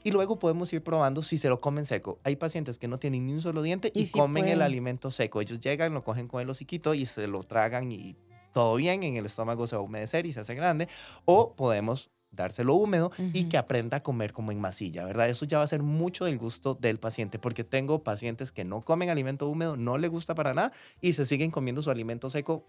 y 0.04 0.12
luego 0.12 0.40
podemos 0.40 0.72
ir 0.74 0.84
probando 0.84 1.22
si 1.22 1.38
se 1.38 1.50
lo 1.50 1.60
comen 1.60 1.86
seco. 1.86 2.20
Hay 2.24 2.36
pacientes 2.36 2.80
que 2.80 2.88
no 2.88 3.00
tienen 3.00 3.28
ni 3.28 3.34
un 3.34 3.42
solo 3.42 3.62
diente 3.62 3.92
y, 3.94 4.10
comen 4.10 4.48
el 4.48 4.62
alimento 4.62 5.12
seco. 5.12 5.42
Ellos 5.42 5.60
llegan, 5.60 5.94
lo 5.94 6.04
cogen 6.04 6.28
con 6.28 6.42
el 6.42 6.50
hociquito 6.50 6.94
y 6.94 7.06
se 7.06 7.28
lo 7.28 7.44
tragan 7.44 7.92
y 7.92 8.16
todo 8.54 8.76
bien, 8.76 9.04
en 9.04 9.16
el 9.16 9.26
estómago 9.26 9.66
se 9.68 9.76
va 9.76 9.82
a 9.82 9.86
humedecer 9.86 10.26
y 10.26 10.34
se 10.34 10.42
hace 10.42 10.56
grande. 10.56 10.88
O 11.26 11.54
podemos 11.56 12.10
dárselo 12.32 12.76
húmedo 12.76 13.12
y 13.34 13.46
que 13.46 13.58
aprenda 13.58 13.98
a 13.98 14.04
comer 14.04 14.32
como 14.32 14.52
en 14.52 14.60
masilla, 14.60 15.06
¿verdad? 15.06 15.30
Eso 15.30 15.46
ya 15.46 15.58
va 15.58 15.66
a 15.66 15.68
ser 15.68 15.84
mucho 15.84 16.26
del 16.26 16.38
gusto 16.38 16.76
del 16.76 16.98
paciente, 16.98 17.40
porque 17.40 17.64
tengo 17.64 18.04
pacientes 18.04 18.52
que 18.52 18.64
no 18.64 18.82
comen 18.82 19.10
alimento 19.10 19.48
húmedo, 19.48 19.76
no 19.76 19.98
le 19.98 20.08
gusta 20.08 20.34
para 20.34 20.54
nada 20.54 20.72
y 21.02 21.14
se 21.14 21.26
siguen 21.26 21.52
comiendo 21.52 21.82
su 21.82 21.92
alimento 21.92 22.30
seco 22.30 22.66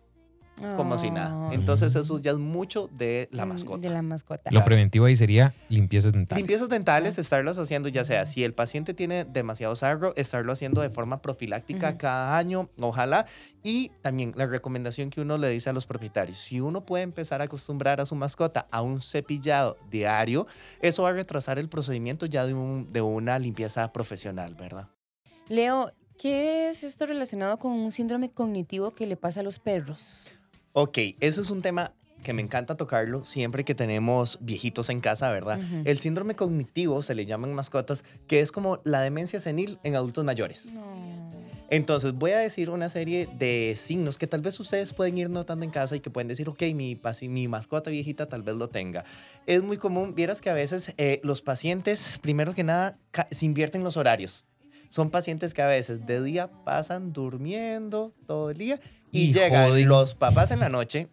como 0.77 0.99
si 0.99 1.11
nada. 1.11 1.53
Entonces 1.53 1.95
eso 1.95 2.19
ya 2.21 2.31
es 2.33 2.39
mucho 2.39 2.89
de 2.93 3.29
la 3.33 3.45
mm, 3.45 3.49
mascota. 3.49 3.81
De 3.81 3.91
la 3.91 4.03
mascota. 4.03 4.51
Lo 4.51 4.65
preventivo 4.65 5.05
ahí 5.07 5.17
sería 5.17 5.55
limpiezas 5.69 6.13
dentales. 6.13 6.41
Limpiezas 6.41 6.69
dentales, 6.69 7.19
estarlas 7.19 7.59
haciendo 7.59 7.89
ya 7.89 8.05
sea 8.05 8.27
si 8.27 8.45
el 8.45 8.55
paciente 8.55 8.95
tiene 8.95 9.25
demasiado 9.25 9.75
sarro, 9.77 10.13
estarlo 10.17 10.53
haciendo 10.53 10.81
de 10.81 10.91
forma 10.91 11.21
profiláctica 11.23 11.99
cada 11.99 12.37
año, 12.39 12.69
ojalá. 12.81 13.27
Y 13.63 13.91
también 14.03 14.33
la 14.37 14.47
recomendación 14.47 15.11
que 15.11 15.21
uno 15.21 15.39
le 15.39 15.49
dice 15.49 15.71
a 15.71 15.73
los 15.73 15.87
propietarios, 15.87 16.39
si 16.39 16.61
uno 16.61 16.85
puede 16.85 17.05
empezar 17.05 17.41
a 17.41 17.45
acostumbrar 17.45 18.01
a 18.01 18.07
su 18.07 18.15
mascota 18.15 18.67
a 18.71 18.83
un 18.83 19.01
cepillado 19.01 19.77
diario, 19.91 20.47
eso 20.81 21.03
va 21.05 21.11
a 21.11 21.13
retrasar 21.13 21.59
el 21.59 21.69
procedimiento 21.69 22.27
ya 22.27 22.45
de, 22.47 22.55
un- 22.55 22.93
de 22.93 23.01
una 23.03 23.39
limpieza 23.39 23.93
profesional, 23.93 24.55
¿verdad? 24.55 24.89
Leo, 25.49 25.93
¿qué 26.19 26.69
es 26.69 26.83
esto 26.83 27.07
relacionado 27.07 27.59
con 27.59 27.73
un 27.73 27.91
síndrome 27.91 28.31
cognitivo 28.31 28.93
que 28.95 29.07
le 29.07 29.17
pasa 29.17 29.41
a 29.41 29.43
los 29.43 29.59
perros? 29.59 30.35
Ok, 30.73 30.99
ese 31.21 31.41
es 31.41 31.51
un 31.51 31.63
tema 31.63 31.93
que 32.23 32.33
me 32.33 32.43
encanta 32.43 32.77
tocarlo 32.77 33.25
siempre 33.25 33.65
que 33.65 33.75
tenemos 33.75 34.39
viejitos 34.41 34.89
en 34.91 35.01
casa, 35.01 35.31
¿verdad? 35.31 35.59
Ujú. 35.59 35.83
El 35.85 35.99
síndrome 35.99 36.37
cognitivo 36.37 37.03
se 37.03 37.15
le 37.15 37.27
llama 37.27 37.49
en 37.49 37.55
mascotas, 37.55 38.05
que 38.27 38.41
es 38.41 38.53
como 38.53 38.81
la 38.85 39.01
demencia 39.01 39.41
senil 39.41 39.79
en 39.83 39.97
adultos 39.97 40.25
mayores. 40.25 40.67
No. 40.67 40.83
Entonces 41.69 42.13
voy 42.13 42.33
a 42.33 42.39
decir 42.39 42.69
una 42.69 42.91
serie 42.91 43.29
de 43.39 43.79
signos 43.79 44.19
que 44.19 44.27
tal 44.27 44.43
vez 44.43 44.61
ustedes 44.61 44.93
pueden 44.93 45.17
ir 45.17 45.31
notando 45.31 45.65
en 45.65 45.71
casa 45.71 45.97
y 45.97 46.01
que 46.01 46.11
pueden 46.11 46.29
decir, 46.29 46.49
ok, 46.49 46.63
mi, 46.75 47.01
mi 47.29 47.49
mascota 47.49 47.89
viejita 47.89 48.29
tal 48.29 48.43
vez 48.43 48.57
lo 48.57 48.69
tenga. 48.69 49.05
Es 49.47 49.63
muy 49.63 49.79
común, 49.79 50.15
vieras 50.15 50.43
que 50.43 50.51
a 50.51 50.55
veces 50.55 50.93
eh, 50.99 51.21
los 51.23 51.41
pacientes, 51.41 52.19
primero 52.21 52.55
que 52.55 52.63
nada, 52.63 52.99
se 53.31 53.47
invierten 53.47 53.83
los 53.85 53.97
horarios. 53.97 54.45
Son 54.91 55.11
pacientes 55.11 55.55
que 55.55 55.63
a 55.63 55.67
veces 55.67 56.05
de 56.05 56.23
día 56.23 56.51
pasan 56.65 57.15
durmiendo 57.15 58.13
todo 58.27 58.51
el 58.51 58.59
día 58.59 58.79
y, 59.13 59.33
llegan 59.33 59.87
los 59.87 60.15
papás 60.15 60.51
en 60.51 60.61
la 60.61 60.69
noche 60.69 61.09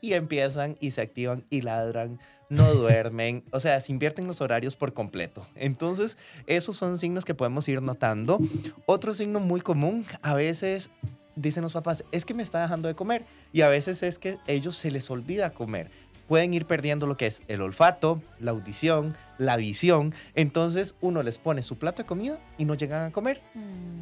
y 0.00 0.12
empiezan 0.12 0.76
y 0.80 0.92
se 0.92 1.00
activan 1.00 1.44
y 1.50 1.62
ladran, 1.62 2.20
no 2.48 2.72
duermen, 2.74 3.44
o 3.50 3.60
sea, 3.60 3.80
se 3.80 3.92
invierten 3.92 4.26
los 4.26 4.40
horarios 4.40 4.76
por 4.76 4.92
completo. 4.92 5.46
Entonces, 5.54 6.16
esos 6.46 6.76
son 6.76 6.98
signos 6.98 7.24
que 7.24 7.34
podemos 7.34 7.66
ir 7.68 7.82
notando. 7.82 8.38
Otro 8.86 9.14
signo 9.14 9.40
muy 9.40 9.60
común, 9.60 10.06
a 10.22 10.34
veces 10.34 10.90
dicen 11.36 11.62
los 11.62 11.72
papás, 11.72 12.04
es 12.12 12.24
que 12.24 12.34
me 12.34 12.42
está 12.42 12.60
dejando 12.60 12.88
de 12.88 12.94
comer 12.94 13.24
y 13.52 13.62
a 13.62 13.68
veces 13.68 14.02
es 14.02 14.18
que 14.18 14.38
ellos 14.46 14.76
se 14.76 14.90
les 14.90 15.10
olvida 15.10 15.50
comer. 15.50 15.90
Pueden 16.30 16.54
ir 16.54 16.64
perdiendo 16.64 17.08
lo 17.08 17.16
que 17.16 17.26
es 17.26 17.42
el 17.48 17.60
olfato, 17.60 18.22
la 18.38 18.52
audición, 18.52 19.16
la 19.36 19.56
visión. 19.56 20.14
Entonces 20.36 20.94
uno 21.00 21.24
les 21.24 21.38
pone 21.38 21.60
su 21.60 21.76
plato 21.76 22.04
de 22.04 22.06
comida 22.06 22.38
y 22.56 22.66
no 22.66 22.74
llegan 22.74 23.06
a 23.06 23.10
comer. 23.10 23.42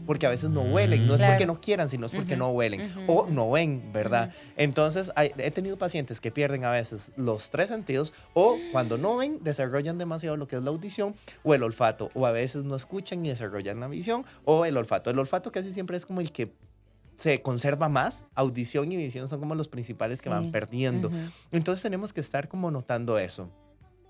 Porque 0.06 0.26
a 0.26 0.28
veces 0.28 0.50
no 0.50 0.60
huelen. 0.60 1.06
No 1.06 1.14
es 1.14 1.22
porque 1.22 1.36
Claro. 1.38 1.54
no 1.54 1.60
quieran, 1.62 1.88
sino 1.88 2.04
es 2.04 2.12
porque 2.12 2.36
no 2.36 2.50
huelen. 2.50 2.92
O 3.06 3.26
no 3.30 3.50
ven, 3.50 3.94
¿verdad? 3.94 4.30
Entonces 4.58 5.10
hay- 5.16 5.32
he 5.38 5.50
tenido 5.50 5.78
pacientes 5.78 6.20
que 6.20 6.30
pierden 6.30 6.66
a 6.66 6.70
veces 6.70 7.12
los 7.16 7.48
tres 7.48 7.70
sentidos 7.70 8.12
o 8.34 8.58
cuando 8.72 8.98
no 8.98 9.16
ven 9.16 9.38
desarrollan 9.42 9.96
demasiado 9.96 10.36
lo 10.36 10.46
que 10.48 10.56
es 10.56 10.62
la 10.62 10.68
audición 10.68 11.14
o 11.44 11.54
el 11.54 11.62
olfato. 11.62 12.10
O 12.12 12.26
a 12.26 12.30
veces 12.30 12.62
no 12.64 12.76
escuchan 12.76 13.24
y 13.24 13.30
desarrollan 13.30 13.80
la 13.80 13.88
visión 13.88 14.26
o 14.44 14.66
el 14.66 14.76
olfato. 14.76 15.08
El 15.08 15.18
olfato 15.18 15.50
casi 15.50 15.72
siempre 15.72 15.96
es 15.96 16.04
como 16.04 16.20
el 16.20 16.30
que 16.30 16.52
se 17.18 17.42
conserva 17.42 17.88
más. 17.88 18.24
Audición 18.34 18.90
y 18.92 18.96
visión 18.96 19.28
son 19.28 19.40
como 19.40 19.54
los 19.54 19.68
principales 19.68 20.22
que 20.22 20.30
van 20.30 20.52
perdiendo. 20.52 21.10
Entonces 21.50 21.82
tenemos 21.82 22.12
que 22.12 22.20
estar 22.20 22.48
como 22.48 22.70
notando 22.70 23.18
eso. 23.18 23.50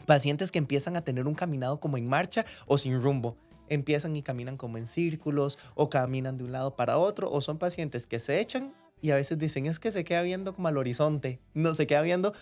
Pacientes 0.07 0.53
que 0.53 0.59
empiezan 0.59 0.97
a 0.97 1.01
tener 1.01 1.27
un 1.27 1.35
caminado 1.35 1.81
como 1.81 1.97
en 1.97 2.07
marcha 2.07 2.45
o 2.67 2.79
sin 2.79 3.03
rumbo. 3.03 3.37
Empiezan 3.69 4.15
y 4.15 4.23
caminan 4.23 4.57
como 4.57 4.79
en 4.79 4.87
círculos 4.87 5.59
o 5.75 5.89
caminan 5.91 6.39
de 6.39 6.45
un 6.45 6.53
lado 6.53 6.77
para 6.77 6.99
otro 6.99 7.31
o 7.31 7.41
son 7.41 7.59
pacientes 7.59 8.07
que 8.07 8.19
se 8.19 8.41
echan 8.41 8.73
y 9.01 9.11
a 9.11 9.17
veces 9.17 9.39
dicen 9.39 9.67
es 9.67 9.79
que 9.79 9.91
se 9.91 10.05
queda 10.05 10.23
viendo 10.23 10.55
como 10.55 10.69
al 10.69 10.77
horizonte. 10.77 11.41
No 11.55 11.75
se 11.75 11.87
queda 11.87 12.03
viendo 12.03 12.35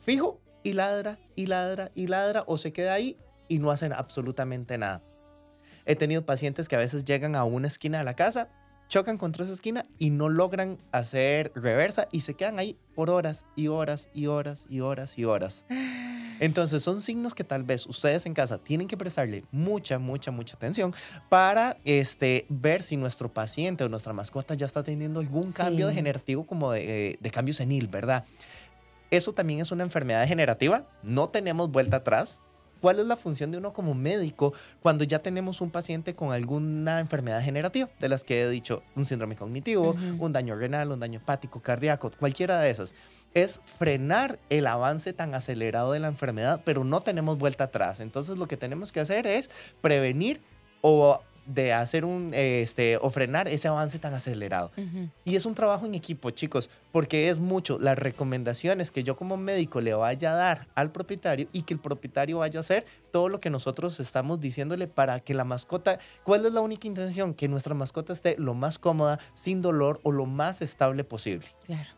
fijo 0.00 0.40
y 0.62 0.72
ladra 0.72 1.18
y 1.36 1.46
ladra 1.46 1.90
y 1.94 2.06
ladra 2.06 2.44
o 2.46 2.56
se 2.56 2.72
queda 2.72 2.94
ahí 2.94 3.18
y 3.46 3.58
no 3.58 3.70
hacen 3.70 3.92
absolutamente 3.92 4.78
nada. 4.78 5.02
He 5.84 5.96
tenido 5.96 6.24
pacientes 6.26 6.68
que 6.68 6.76
a 6.76 6.80
veces 6.80 7.04
llegan 7.04 7.34
a 7.34 7.44
una 7.44 7.68
esquina 7.68 7.98
de 7.98 8.04
la 8.04 8.14
casa, 8.14 8.50
chocan 8.88 9.18
contra 9.18 9.44
esa 9.44 9.52
esquina 9.52 9.86
y 9.98 10.10
no 10.10 10.28
logran 10.28 10.78
hacer 10.92 11.52
reversa 11.54 12.08
y 12.10 12.22
se 12.22 12.34
quedan 12.34 12.58
ahí 12.58 12.76
por 12.94 13.10
horas 13.10 13.44
y 13.54 13.68
horas 13.68 14.08
y 14.14 14.26
horas 14.26 14.64
y 14.68 14.80
horas 14.80 15.18
y 15.18 15.24
horas. 15.24 15.64
Entonces 16.40 16.84
son 16.84 17.00
signos 17.02 17.34
que 17.34 17.42
tal 17.42 17.64
vez 17.64 17.84
ustedes 17.86 18.24
en 18.24 18.32
casa 18.32 18.58
tienen 18.58 18.86
que 18.86 18.96
prestarle 18.96 19.44
mucha, 19.50 19.98
mucha, 19.98 20.30
mucha 20.30 20.54
atención 20.56 20.94
para 21.28 21.78
este, 21.84 22.46
ver 22.48 22.82
si 22.84 22.96
nuestro 22.96 23.32
paciente 23.32 23.82
o 23.84 23.88
nuestra 23.88 24.12
mascota 24.12 24.54
ya 24.54 24.64
está 24.66 24.82
teniendo 24.84 25.18
algún 25.20 25.50
cambio 25.52 25.86
Sí. 25.86 25.90
degenerativo 25.90 26.46
como 26.46 26.70
de, 26.70 27.10
eh, 27.10 27.18
de 27.20 27.30
cambio 27.30 27.54
senil, 27.54 27.88
¿verdad? 27.88 28.24
Eso 29.10 29.32
también 29.32 29.60
es 29.60 29.72
una 29.72 29.82
enfermedad 29.82 30.20
degenerativa, 30.20 30.86
no 31.02 31.28
tenemos 31.28 31.70
vuelta 31.72 31.96
atrás. 31.98 32.42
¿Cuál 32.80 33.00
es 33.00 33.06
la 33.06 33.16
función 33.16 33.50
de 33.50 33.58
uno 33.58 33.72
como 33.72 33.94
médico 33.94 34.52
cuando 34.80 35.04
ya 35.04 35.18
tenemos 35.18 35.60
un 35.60 35.70
paciente 35.70 36.14
con 36.14 36.32
alguna 36.32 37.00
enfermedad 37.00 37.38
degenerativa? 37.38 37.88
De 37.98 38.08
las 38.08 38.24
que 38.24 38.42
he 38.42 38.48
dicho, 38.48 38.82
un 38.94 39.06
síndrome 39.06 39.36
cognitivo, 39.36 39.96
un 40.18 40.32
daño 40.32 40.54
renal, 40.54 40.92
un 40.92 41.00
daño 41.00 41.18
hepático, 41.18 41.60
cardíaco, 41.60 42.10
cualquiera 42.18 42.58
de 42.60 42.70
esas. 42.70 42.94
Es 43.34 43.60
frenar 43.64 44.38
el 44.50 44.66
avance 44.66 45.12
tan 45.12 45.34
acelerado 45.34 45.92
de 45.92 46.00
la 46.00 46.08
enfermedad, 46.08 46.62
pero 46.64 46.84
no 46.84 47.00
tenemos 47.00 47.38
vuelta 47.38 47.64
atrás. 47.64 48.00
Entonces 48.00 48.36
lo 48.36 48.46
que 48.46 48.56
tenemos 48.56 48.92
que 48.92 49.00
hacer 49.00 49.26
es 49.26 49.50
prevenir 49.80 50.40
o 50.80 51.20
de 51.48 51.72
hacer 51.72 52.04
un, 52.04 52.30
este, 52.34 52.98
o 52.98 53.08
frenar 53.10 53.48
ese 53.48 53.68
avance 53.68 53.98
tan 53.98 54.14
acelerado. 54.14 54.70
Y 55.24 55.34
es 55.34 55.46
un 55.46 55.54
trabajo 55.54 55.86
en 55.86 55.94
equipo, 55.94 56.30
chicos, 56.30 56.68
porque 56.92 57.30
es 57.30 57.40
mucho 57.40 57.78
las 57.78 57.98
recomendaciones 57.98 58.90
que 58.90 59.02
yo 59.02 59.16
como 59.16 59.36
médico 59.36 59.80
le 59.80 59.94
vaya 59.94 60.32
a 60.32 60.36
dar 60.36 60.68
al 60.74 60.92
propietario 60.92 61.48
y 61.52 61.62
que 61.62 61.74
el 61.74 61.80
propietario 61.80 62.38
vaya 62.38 62.58
a 62.58 62.60
hacer 62.60 62.84
todo 63.10 63.30
lo 63.30 63.40
que 63.40 63.48
nosotros 63.48 63.98
estamos 63.98 64.40
diciéndole 64.40 64.86
para 64.86 65.20
que 65.20 65.32
la 65.32 65.44
mascota, 65.44 65.98
¿cuál 66.22 66.44
es 66.44 66.52
la 66.52 66.60
única 66.60 66.86
intención? 66.86 67.32
Que 67.32 67.48
nuestra 67.48 67.74
mascota 67.74 68.12
esté 68.12 68.36
lo 68.38 68.54
más 68.54 68.78
cómoda, 68.78 69.18
sin 69.34 69.62
dolor 69.62 70.00
o 70.02 70.12
lo 70.12 70.26
más 70.26 70.60
estable 70.60 71.02
posible. 71.02 71.46
Claro. 71.64 71.88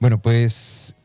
Bueno, 0.00 0.20
pues 0.20 0.96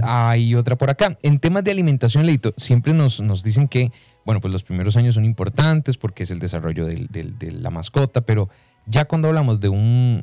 hay 0.00 0.54
otra 0.54 0.76
por 0.76 0.90
acá. 0.90 1.18
En 1.22 1.40
temas 1.40 1.64
de 1.64 1.72
alimentación, 1.72 2.24
Leito, 2.24 2.54
siempre 2.56 2.92
nos, 2.92 3.20
nos 3.20 3.42
dicen 3.42 3.68
que, 3.68 3.92
bueno, 4.24 4.40
pues 4.40 4.52
los 4.52 4.62
primeros 4.62 4.96
años 4.96 5.14
son 5.14 5.24
importantes 5.24 5.96
porque 5.96 6.24
es 6.24 6.30
el 6.30 6.38
desarrollo 6.38 6.86
de 6.86 7.52
la 7.52 7.70
mascota, 7.70 8.20
pero 8.20 8.48
ya 8.86 9.04
cuando 9.04 9.28
hablamos 9.28 9.60
de, 9.60 9.68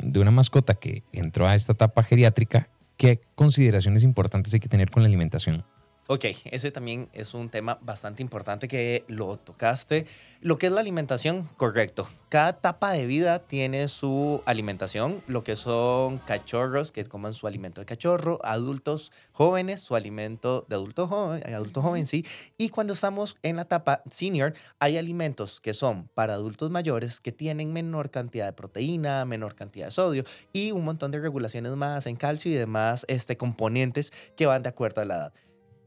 de 0.01 0.19
una 0.19 0.31
mascota 0.31 0.75
que 0.75 1.03
entró 1.11 1.47
a 1.47 1.55
esta 1.55 1.73
etapa 1.73 2.03
geriátrica, 2.03 2.69
¿qué 2.97 3.21
consideraciones 3.35 4.03
importantes 4.03 4.53
hay 4.53 4.59
que 4.59 4.69
tener 4.69 4.89
con 4.89 5.03
la 5.03 5.07
alimentación? 5.07 5.65
Ok, 6.07 6.25
ese 6.51 6.69
también 6.69 7.09
es 7.13 7.33
un 7.33 7.49
tema 7.49 7.79
bastante 7.81 8.21
importante 8.21 8.67
que 8.67 9.03
lo 9.07 9.37
tocaste. 9.37 10.05
Lo 10.39 10.59
que 10.59 10.67
es 10.67 10.71
la 10.71 10.81
alimentación, 10.81 11.49
correcto. 11.57 12.07
Cada 12.29 12.49
etapa 12.49 12.91
de 12.91 13.07
vida 13.07 13.39
tiene 13.39 13.87
su 13.87 14.43
alimentación, 14.45 15.23
lo 15.25 15.43
que 15.43 15.55
son 15.55 16.19
cachorros 16.19 16.91
que 16.91 17.03
coman 17.05 17.33
su 17.33 17.47
alimento 17.47 17.81
de 17.81 17.87
cachorro, 17.87 18.39
adultos 18.43 19.11
jóvenes, 19.31 19.81
su 19.81 19.95
alimento 19.95 20.63
de 20.69 20.75
adulto 20.75 21.07
joven, 21.07 21.41
adulto 21.51 21.81
joven, 21.81 22.05
sí. 22.05 22.23
Y 22.55 22.69
cuando 22.69 22.93
estamos 22.93 23.35
en 23.41 23.55
la 23.55 23.63
etapa 23.63 24.03
senior, 24.07 24.53
hay 24.77 24.97
alimentos 24.97 25.59
que 25.59 25.73
son 25.73 26.07
para 26.13 26.35
adultos 26.35 26.69
mayores 26.69 27.19
que 27.19 27.31
tienen 27.31 27.73
menor 27.73 28.11
cantidad 28.11 28.45
de 28.45 28.53
proteína, 28.53 29.25
menor 29.25 29.55
cantidad 29.55 29.87
de 29.87 29.91
sodio 29.91 30.23
y 30.53 30.71
un 30.71 30.85
montón 30.85 31.09
de 31.09 31.19
regulaciones 31.19 31.71
más 31.71 32.05
en 32.05 32.15
calcio 32.15 32.51
y 32.51 32.53
demás 32.53 33.05
este, 33.07 33.37
componentes 33.37 34.13
que 34.37 34.45
van 34.45 34.61
de 34.61 34.69
acuerdo 34.69 35.01
a 35.01 35.05
la 35.05 35.15
edad 35.15 35.33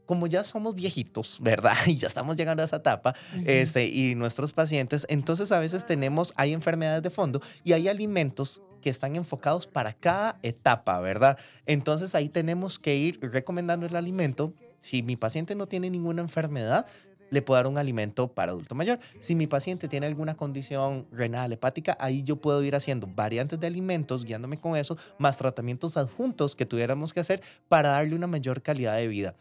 como 0.09 0.25
ya 0.25 0.43
somos 0.43 0.73
viejitos, 0.73 1.37
¿verdad? 1.39 1.75
Y 1.85 1.95
ya 1.95 2.07
estamos 2.07 2.35
llegando 2.35 2.63
a 2.63 2.65
esa 2.65 2.77
etapa, 2.77 3.13
Ujú. 3.31 3.43
este, 3.45 3.85
y 3.85 4.15
nuestros 4.15 4.53
pacientes, 4.53 5.05
entonces 5.07 5.51
a 5.51 5.59
veces 5.59 5.85
tenemos, 5.85 6.33
hay 6.35 6.51
enfermedades 6.51 7.03
de 7.03 7.11
fondo 7.11 7.43
y 7.63 7.73
hay 7.73 7.87
alimentos 7.87 8.59
que 8.81 8.89
están 8.89 9.15
enfocados 9.15 9.67
para 9.67 9.93
cada 9.93 10.39
etapa, 10.41 10.99
¿verdad? 10.99 11.37
Entonces 11.67 12.15
ahí 12.15 12.27
tenemos 12.27 12.79
que 12.79 12.95
ir 12.95 13.19
recomendando 13.21 13.85
el 13.85 13.95
alimento. 13.95 14.51
Si 14.79 15.03
mi 15.03 15.15
paciente 15.15 15.53
no 15.53 15.67
tiene 15.67 15.91
ninguna 15.91 16.23
enfermedad, 16.23 16.87
le 17.29 17.43
puedo 17.43 17.57
dar 17.57 17.67
un 17.67 17.77
alimento 17.77 18.29
para 18.29 18.51
adulto 18.53 18.73
mayor. 18.73 18.97
Si 19.19 19.35
mi 19.35 19.45
paciente 19.45 19.87
tiene 19.87 20.07
alguna 20.07 20.35
condición 20.35 21.05
renal, 21.11 21.53
hepática, 21.53 21.95
ahí 21.99 22.23
yo 22.23 22.37
puedo 22.37 22.63
ir 22.63 22.75
haciendo 22.75 23.05
variantes 23.05 23.59
de 23.59 23.67
alimentos, 23.67 24.25
guiándome 24.25 24.59
con 24.59 24.75
eso, 24.75 24.97
más 25.19 25.37
tratamientos 25.37 25.97
adjuntos 25.97 26.55
que 26.55 26.65
tuviéramos 26.65 27.13
que 27.13 27.19
hacer 27.19 27.41
para 27.67 27.89
darle 27.89 28.15
una 28.15 28.25
mayor 28.25 28.63
calidad 28.63 28.97
de 28.97 29.07
vida. 29.07 29.35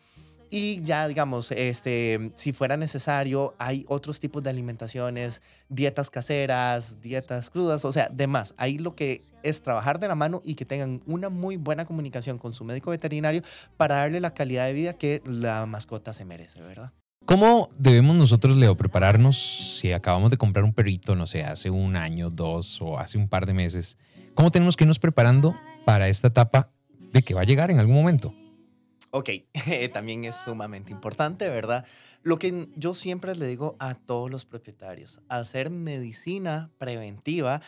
Y 0.50 0.80
ya, 0.82 1.06
digamos, 1.06 1.50
este, 1.52 2.32
si 2.34 2.52
fuera 2.52 2.76
necesario, 2.76 3.54
hay 3.58 3.84
otros 3.88 4.18
tipos 4.18 4.42
de 4.42 4.50
alimentaciones, 4.50 5.42
dietas 5.68 6.10
caseras, 6.10 7.00
dietas 7.02 7.50
crudas, 7.50 7.84
o 7.84 7.92
sea, 7.92 8.08
demás. 8.08 8.54
Ahí 8.56 8.78
lo 8.78 8.94
que 8.94 9.22
es 9.42 9.60
trabajar 9.62 10.00
de 10.00 10.08
la 10.08 10.14
mano 10.14 10.40
y 10.44 10.54
que 10.54 10.64
tengan 10.64 11.02
una 11.06 11.28
muy 11.28 11.56
buena 11.56 11.84
comunicación 11.84 12.38
con 12.38 12.54
su 12.54 12.64
médico 12.64 12.90
veterinario 12.90 13.42
para 13.76 13.96
darle 13.96 14.20
la 14.20 14.32
calidad 14.32 14.66
de 14.66 14.72
vida 14.72 14.92
que 14.94 15.22
la 15.26 15.66
mascota 15.66 16.12
se 16.12 16.24
merece, 16.24 16.62
¿verdad? 16.62 16.92
¿Cómo 17.26 17.68
debemos 17.78 18.16
nosotros, 18.16 18.56
Leo, 18.56 18.74
prepararnos 18.74 19.78
si 19.80 19.92
acabamos 19.92 20.30
de 20.30 20.38
comprar 20.38 20.64
un 20.64 20.72
perrito, 20.72 21.14
no 21.14 21.26
sé, 21.26 21.44
hace 21.44 21.68
un 21.68 21.94
año, 21.94 22.30
dos 22.30 22.80
o 22.80 22.98
hace 22.98 23.18
un 23.18 23.28
par 23.28 23.44
de 23.44 23.52
meses? 23.52 23.98
¿Cómo 24.34 24.50
tenemos 24.50 24.76
que 24.76 24.84
irnos 24.84 24.98
preparando 24.98 25.54
para 25.84 26.08
esta 26.08 26.28
etapa 26.28 26.70
de 27.12 27.20
que 27.20 27.34
va 27.34 27.42
a 27.42 27.44
llegar 27.44 27.70
en 27.70 27.80
algún 27.80 27.96
momento? 27.96 28.32
Ok, 29.10 29.30
también 29.92 30.24
es 30.24 30.36
sumamente 30.36 30.92
importante, 30.92 31.48
¿verdad? 31.48 31.86
Lo 32.22 32.38
que 32.38 32.68
yo 32.76 32.94
siempre 32.94 33.34
le 33.34 33.46
digo 33.46 33.76
a 33.78 33.94
todos 33.94 34.30
los 34.30 34.44
propietarios, 34.44 35.20
hacer 35.28 35.70
medicina 35.70 36.70
preventiva 36.78 37.62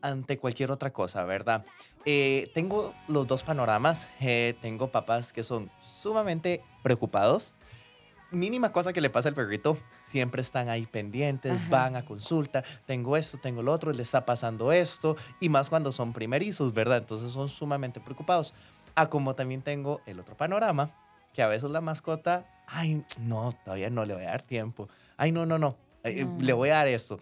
ante 0.00 0.38
cualquier 0.38 0.70
otra 0.70 0.92
cosa, 0.92 1.24
¿verdad? 1.24 1.64
Eh, 2.04 2.50
tengo 2.54 2.94
los 3.08 3.26
dos 3.26 3.42
panoramas. 3.42 4.08
Eh, 4.20 4.56
tengo 4.60 4.88
papás 4.90 5.32
que 5.32 5.42
son 5.42 5.70
sumamente 5.82 6.62
preocupados. 6.82 7.54
Mínima 8.30 8.72
cosa 8.72 8.94
que 8.94 9.02
le 9.02 9.10
pasa 9.10 9.28
al 9.28 9.34
perrito, 9.34 9.76
siempre 10.02 10.40
están 10.40 10.70
ahí 10.70 10.86
pendientes, 10.86 11.52
Ajá. 11.52 11.68
van 11.68 11.96
a 11.96 12.04
consulta, 12.06 12.64
tengo 12.86 13.18
esto, 13.18 13.36
tengo 13.36 13.62
lo 13.62 13.70
otro, 13.70 13.92
le 13.92 14.02
está 14.02 14.24
pasando 14.24 14.72
esto, 14.72 15.18
y 15.38 15.50
más 15.50 15.68
cuando 15.68 15.92
son 15.92 16.14
primerizos, 16.14 16.72
¿verdad? 16.72 16.96
Entonces 16.96 17.30
son 17.30 17.50
sumamente 17.50 18.00
preocupados. 18.00 18.54
Ah, 18.94 19.08
como 19.08 19.34
también 19.34 19.62
tengo 19.62 20.00
el 20.06 20.20
otro 20.20 20.36
panorama, 20.36 20.90
que 21.32 21.42
a 21.42 21.48
veces 21.48 21.70
la 21.70 21.80
mascota, 21.80 22.46
ay, 22.66 23.04
no, 23.20 23.52
todavía 23.64 23.90
no 23.90 24.04
le 24.04 24.14
voy 24.14 24.24
a 24.24 24.28
dar 24.30 24.42
tiempo. 24.42 24.88
Ay, 25.16 25.32
no, 25.32 25.46
no, 25.46 25.58
no, 25.58 25.76
eh, 26.04 26.24
No. 26.24 26.38
le 26.44 26.52
voy 26.52 26.68
a 26.70 26.74
dar 26.74 26.88
esto. 26.88 27.18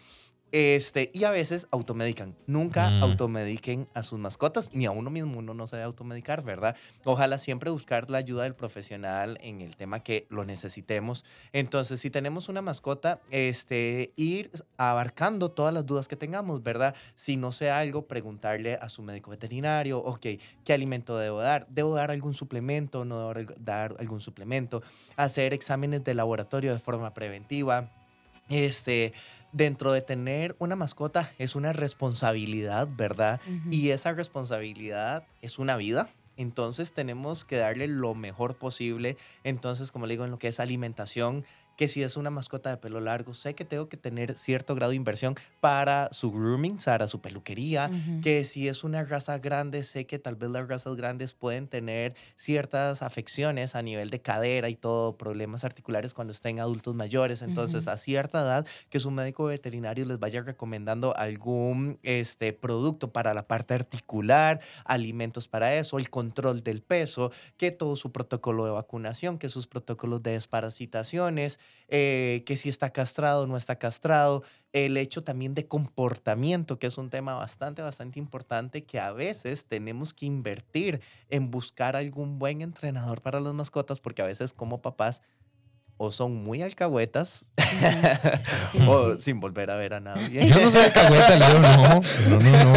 Este, 0.53 1.11
y 1.15 1.25
a 1.25 1.31
veces 1.31 1.69
automedican. 1.71 2.35
Nunca 2.47 2.91
Mm. 2.91 3.03
automediquen 3.05 3.89
a 3.95 4.03
sus 4.03 4.19
mascotas, 4.19 4.75
ni 4.75 4.85
a 4.87 4.91
uno 4.91 5.09
mismo, 5.11 5.39
uno 5.39 5.55
no 5.55 5.67
se 5.67 5.77
debe 5.77 5.87
automedicar, 5.87 6.43
¿verdad? 6.43 6.75
Ojalá 7.05 7.39
siempre 7.39 7.71
buscar 7.71 8.11
la 8.11 8.19
ayuda 8.19 8.43
del 8.43 8.55
profesional 8.55 9.39
en 9.43 9.61
el 9.61 9.77
tema 9.77 10.01
que 10.01 10.27
lo 10.29 10.45
necesitemos. 10.45 11.25
Entonces, 11.53 12.01
si 12.01 12.11
tenemos 12.11 12.49
una 12.49 12.63
mascota, 12.63 13.21
este, 13.31 14.13
ir 14.17 14.51
abarcando 14.77 15.51
todas 15.53 15.73
las 15.73 15.87
dudas 15.87 16.09
que 16.09 16.17
tengamos, 16.17 16.63
¿verdad? 16.63 16.95
Si 17.15 17.37
no 17.37 17.53
sé 17.53 17.71
algo, 17.71 18.07
preguntarle 18.07 18.75
a 18.75 18.89
su 18.89 19.03
médico 19.03 19.31
veterinario, 19.31 19.99
ok, 19.99 20.27
¿qué 20.65 20.73
alimento 20.73 21.17
debo 21.17 21.41
dar? 21.41 21.67
¿Debo 21.69 21.95
dar 21.95 22.11
algún 22.11 22.35
suplemento? 22.35 23.05
¿No 23.05 23.33
debo 23.33 23.53
dar 23.59 23.95
algún 24.01 24.21
suplemento? 24.21 24.83
Hacer 25.17 25.55
exámenes 25.55 26.03
de 26.03 26.15
laboratorio 26.15 26.73
de 26.73 26.79
forma 26.81 27.15
preventiva. 27.15 27.91
Este, 28.49 29.13
dentro 29.53 29.93
de 29.93 30.03
tener 30.03 30.57
una 30.59 30.77
mascota 30.77 31.33
es 31.39 31.55
una 31.55 31.73
responsabilidad, 31.73 32.89
¿verdad? 32.97 33.41
Y 33.71 33.91
esa 33.91 34.13
responsabilidad 34.13 35.25
es 35.43 35.59
una 35.59 35.77
vida. 35.77 36.11
Entonces 36.37 36.93
tenemos 36.93 37.45
que 37.45 37.57
darle 37.57 37.87
lo 37.87 38.15
mejor 38.15 38.57
posible. 38.57 39.17
Entonces, 39.45 39.93
como 39.93 40.07
le 40.07 40.15
digo, 40.15 40.25
en 40.25 40.31
lo 40.31 40.39
que 40.39 40.49
es 40.49 40.59
alimentación, 40.59 41.45
que 41.81 41.89
si 41.89 42.03
es 42.03 42.19
una 42.19 42.29
mascota 42.29 42.69
de 42.69 42.77
pelo 42.77 43.01
largo, 43.01 43.33
sé 43.33 43.55
que 43.55 43.65
tengo 43.65 43.89
que 43.89 43.97
tener 43.97 44.37
cierto 44.37 44.75
grado 44.75 44.91
de 44.91 44.97
inversión 44.97 45.35
para 45.61 46.11
su 46.13 46.31
grooming, 46.31 46.77
para 46.77 47.09
su 47.09 47.23
peluquería, 47.23 47.91
Ujú. 47.91 48.21
que 48.21 48.45
si 48.45 48.69
es 48.69 48.85
una 48.85 49.03
raza 49.03 49.39
grande, 49.39 49.83
sé 49.83 50.05
que 50.07 50.19
tal 50.19 50.37
vez 50.37 50.51
las 50.51 50.69
razas 50.69 50.95
grandes 50.97 51.33
pueden 51.33 51.69
tener 51.69 52.15
ciertas 52.37 53.01
afecciones 53.01 53.75
a 53.75 53.81
nivel 53.81 54.11
de 54.11 54.21
cadera 54.21 54.69
y 54.69 54.77
todo, 54.77 55.17
problemas 55.17 55.65
articulares 55.65 56.13
cuando 56.13 56.33
estén 56.35 56.61
adultos 56.61 56.95
mayores. 56.95 57.41
Entonces, 57.41 57.85
Ujú. 57.87 57.95
a 57.95 57.97
cierta 57.97 58.43
edad, 58.43 58.67
que 58.91 59.01
su 59.01 59.11
médico 59.11 59.45
veterinario 59.47 60.05
les 60.05 60.19
vaya 60.19 60.43
recomendando 60.43 61.17
algún 61.17 61.99
este, 62.03 62.53
producto 62.53 63.11
para 63.11 63.33
la 63.33 63.47
parte 63.49 63.73
articular, 63.73 64.61
alimentos 64.85 65.49
para 65.49 65.75
eso, 65.77 65.97
el 65.97 66.11
control 66.11 66.63
del 66.63 66.83
peso, 66.83 67.33
que 67.57 67.71
todo 67.71 67.97
su 67.97 68.13
protocolo 68.13 68.67
de 68.67 68.71
vacunación, 68.73 69.39
que 69.39 69.49
sus 69.49 69.67
protocolos 69.67 70.23
de 70.23 70.33
desparasitaciones, 70.33 71.59
eh, 71.89 72.43
que 72.47 72.57
si 72.57 72.69
está 72.69 72.91
castrado 72.91 73.43
o 73.43 73.47
no 73.47 73.57
está 73.57 73.77
castrado, 73.77 74.43
el 74.73 74.97
hecho 74.97 75.25
también 75.25 75.55
de 75.55 75.67
comportamiento, 75.67 76.79
que 76.79 76.87
es 76.87 76.99
un 76.99 77.11
tema 77.11 77.35
bastante, 77.35 77.83
bastante 77.83 78.19
importante 78.19 78.85
que 78.85 79.01
a 79.01 79.13
veces 79.13 79.65
tenemos 79.65 80.15
que 80.15 80.27
invertir 80.27 81.01
en 81.29 81.51
buscar 81.51 81.97
algún 81.97 82.39
buen 82.39 82.63
entrenador 82.63 83.21
para 83.21 83.41
las 83.41 83.55
mascotas, 83.55 84.01
porque 84.01 84.23
a 84.23 84.27
veces 84.27 84.53
como 84.53 84.81
papás 84.81 85.23
o 86.03 86.11
son 86.11 86.35
muy 86.35 86.63
alcahuetas 86.63 87.47
Sí, 88.73 88.79
o 88.89 89.17
sin 89.17 89.39
volver 89.39 89.71
a 89.71 89.77
ver 89.77 89.93
a 89.93 90.01
nadie. 90.01 90.49
Yo 90.49 90.59
no 90.63 90.71
soy 90.71 90.85
alcahueta, 90.85 91.37
Leo, 91.37 91.61
no. 91.61 92.01
No, 92.31 92.39
no, 92.39 92.65
no. 92.65 92.73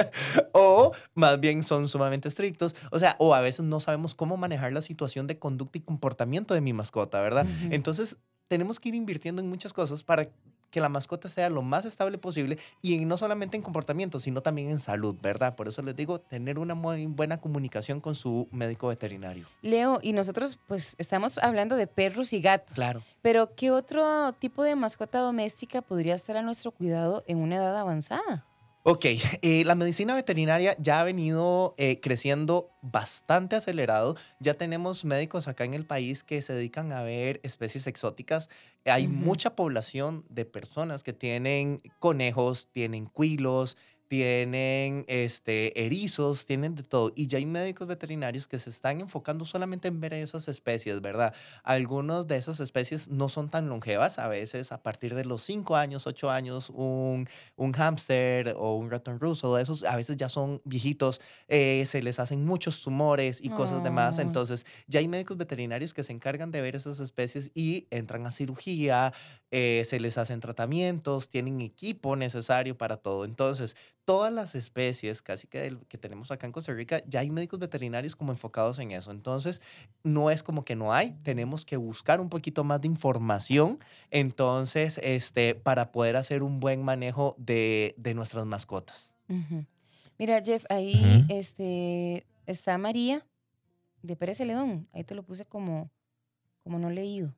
o 0.52 0.92
más 1.14 1.38
bien 1.38 1.62
son 1.62 1.88
sumamente 1.88 2.28
estrictos. 2.28 2.74
O 2.90 2.98
sea, 2.98 3.14
o 3.20 3.32
a 3.34 3.40
veces 3.40 3.64
no 3.64 3.78
sabemos 3.78 4.16
cómo 4.16 4.36
manejar 4.36 4.72
la 4.72 4.80
situación 4.80 5.28
de 5.28 5.38
conducta 5.38 5.78
y 5.78 5.82
comportamiento 5.82 6.52
de 6.52 6.62
mi 6.62 6.72
mascota, 6.72 7.20
¿verdad? 7.20 7.46
Entonces, 7.70 8.16
tenemos 8.48 8.80
que 8.80 8.90
ir 8.90 8.94
invirtiendo 8.94 9.40
en 9.40 9.48
muchas 9.48 9.72
cosas 9.72 10.02
para 10.02 10.28
que 10.74 10.80
la 10.80 10.88
mascota 10.88 11.28
sea 11.28 11.48
lo 11.50 11.62
más 11.62 11.84
estable 11.84 12.18
posible 12.18 12.58
y 12.82 12.98
no 13.04 13.16
solamente 13.16 13.56
en 13.56 13.62
comportamiento, 13.62 14.18
sino 14.18 14.40
también 14.40 14.70
en 14.70 14.80
salud, 14.80 15.16
¿verdad? 15.22 15.54
Por 15.54 15.68
eso 15.68 15.82
les 15.82 15.94
digo, 15.94 16.20
tener 16.20 16.58
una 16.58 16.74
muy 16.74 17.06
buena 17.06 17.40
comunicación 17.40 18.00
con 18.00 18.16
su 18.16 18.48
médico 18.50 18.88
veterinario. 18.88 19.46
Leo, 19.62 20.00
y 20.02 20.12
nosotros 20.12 20.58
pues 20.66 20.96
estamos 20.98 21.38
hablando 21.38 21.76
de 21.76 21.86
perros 21.86 22.32
y 22.32 22.40
gatos. 22.40 22.74
Claro. 22.74 23.04
Pero 23.22 23.54
¿qué 23.54 23.70
otro 23.70 24.32
tipo 24.32 24.64
de 24.64 24.74
mascota 24.74 25.20
doméstica 25.20 25.80
podría 25.80 26.16
estar 26.16 26.36
a 26.36 26.42
nuestro 26.42 26.72
cuidado 26.72 27.22
en 27.28 27.38
una 27.38 27.54
edad 27.54 27.78
avanzada? 27.78 28.44
Ok, 28.86 29.06
eh, 29.40 29.64
la 29.64 29.74
medicina 29.74 30.14
veterinaria 30.14 30.76
ya 30.78 31.00
ha 31.00 31.04
venido 31.04 31.74
eh, 31.78 32.00
creciendo 32.00 32.70
bastante 32.82 33.56
acelerado. 33.56 34.14
Ya 34.40 34.52
tenemos 34.52 35.06
médicos 35.06 35.48
acá 35.48 35.64
en 35.64 35.72
el 35.72 35.86
país 35.86 36.22
que 36.22 36.42
se 36.42 36.52
dedican 36.52 36.92
a 36.92 37.02
ver 37.02 37.40
especies 37.44 37.86
exóticas. 37.86 38.50
Hay 38.84 39.08
mucha 39.08 39.56
población 39.56 40.26
de 40.28 40.44
personas 40.44 41.02
que 41.02 41.14
tienen 41.14 41.80
conejos, 41.98 42.68
tienen 42.72 43.06
cuilos, 43.06 43.78
tienen 44.14 45.04
este, 45.08 45.84
erizos, 45.84 46.46
tienen 46.46 46.76
de 46.76 46.84
todo. 46.84 47.12
Y 47.16 47.26
ya 47.26 47.38
hay 47.38 47.46
médicos 47.46 47.88
veterinarios 47.88 48.46
que 48.46 48.60
se 48.60 48.70
están 48.70 49.00
enfocando 49.00 49.44
solamente 49.44 49.88
en 49.88 50.00
ver 50.00 50.14
esas 50.14 50.46
especies, 50.46 51.00
¿verdad? 51.00 51.34
Algunas 51.64 52.28
de 52.28 52.36
esas 52.36 52.60
especies 52.60 53.08
no 53.08 53.28
son 53.28 53.48
tan 53.48 53.68
longevas. 53.68 54.20
A 54.20 54.28
veces 54.28 54.70
a 54.70 54.80
partir 54.84 55.16
de 55.16 55.24
los 55.24 55.42
5 55.42 55.74
años, 55.74 56.06
8 56.06 56.30
años, 56.30 56.70
un 56.70 57.28
un 57.56 57.72
hámster 57.72 58.54
o 58.56 58.76
un 58.76 58.88
ratón 58.88 59.18
ruso, 59.18 59.56
de 59.56 59.64
esos 59.64 59.82
a 59.82 59.96
veces 59.96 60.16
ya 60.16 60.28
son 60.28 60.62
viejitos, 60.64 61.20
eh, 61.48 61.84
se 61.86 62.00
les 62.00 62.20
hacen 62.20 62.44
muchos 62.44 62.82
tumores 62.82 63.40
y 63.40 63.50
cosas 63.50 63.82
demás. 63.82 64.20
Ay. 64.20 64.26
Entonces, 64.26 64.64
ya 64.86 65.00
hay 65.00 65.08
médicos 65.08 65.36
veterinarios 65.36 65.92
que 65.92 66.04
se 66.04 66.12
encargan 66.12 66.52
de 66.52 66.60
ver 66.60 66.76
esas 66.76 67.00
especies 67.00 67.50
y 67.52 67.88
entran 67.90 68.26
a 68.26 68.32
cirugía, 68.32 69.12
eh, 69.50 69.82
se 69.86 70.00
les 70.00 70.18
hacen 70.18 70.40
tratamientos, 70.40 71.28
tienen 71.28 71.60
equipo 71.60 72.16
necesario 72.16 72.76
para 72.76 72.96
todo. 72.96 73.24
Entonces, 73.24 73.76
todas 74.04 74.32
las 74.32 74.54
especies, 74.54 75.22
casi 75.22 75.46
que, 75.46 75.60
del- 75.60 75.86
que 75.86 75.96
tenemos 75.98 76.30
acá 76.30 76.46
en 76.46 76.52
Costa 76.52 76.72
Rica, 76.72 77.02
ya 77.06 77.20
hay 77.20 77.30
médicos 77.30 77.58
veterinarios 77.58 78.14
como 78.16 78.32
enfocados 78.32 78.78
en 78.78 78.90
eso. 78.90 79.10
Entonces, 79.10 79.60
no 80.02 80.30
es 80.30 80.42
como 80.42 80.64
que 80.64 80.76
no 80.76 80.92
hay, 80.92 81.12
tenemos 81.22 81.64
que 81.64 81.76
buscar 81.76 82.20
un 82.20 82.28
poquito 82.28 82.64
más 82.64 82.80
de 82.80 82.88
información 82.88 83.78
entonces, 84.10 84.98
este, 85.02 85.54
para 85.54 85.90
poder 85.92 86.16
hacer 86.16 86.42
un 86.42 86.60
buen 86.60 86.82
manejo 86.82 87.34
de, 87.38 87.94
de 87.96 88.14
nuestras 88.14 88.46
mascotas. 88.46 89.12
Mira, 90.18 90.40
Jeff, 90.44 90.64
ahí 90.68 91.24
este, 91.28 92.26
está 92.46 92.78
María 92.78 93.26
de 94.02 94.16
Pérez 94.16 94.36
Celedón. 94.38 94.86
Ahí 94.92 95.02
te 95.04 95.14
lo 95.14 95.22
puse 95.22 95.44
como, 95.44 95.90
como 96.62 96.78
no 96.78 96.90
leído. 96.90 97.34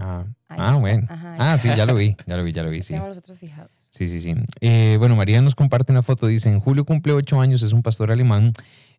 Ah, 0.00 0.24
ah, 0.48 0.76
bueno. 0.80 1.06
Ajá, 1.08 1.36
Ah, 1.38 1.58
sí, 1.58 1.68
ya 1.68 1.86
lo 1.86 1.94
vi, 1.94 2.16
ya 2.26 2.36
lo 2.36 2.44
vi, 2.44 2.52
ya 2.52 2.62
lo 2.62 2.70
vi, 2.70 2.82
sí. 2.82 2.88
Tenemos 2.88 3.08
los 3.10 3.18
otros 3.18 3.38
fijados. 3.38 3.70
Sí, 3.90 4.08
sí, 4.08 4.20
sí. 4.20 4.34
Eh, 4.60 4.96
bueno, 4.98 5.16
María 5.16 5.40
nos 5.42 5.54
comparte 5.54 5.92
una 5.92 6.02
foto. 6.02 6.26
Dice, 6.26 6.48
en 6.48 6.60
julio 6.60 6.84
cumple 6.84 7.12
ocho 7.12 7.40
años, 7.40 7.62
es 7.62 7.72
un 7.72 7.82
pastor 7.82 8.10
alemán. 8.12 8.52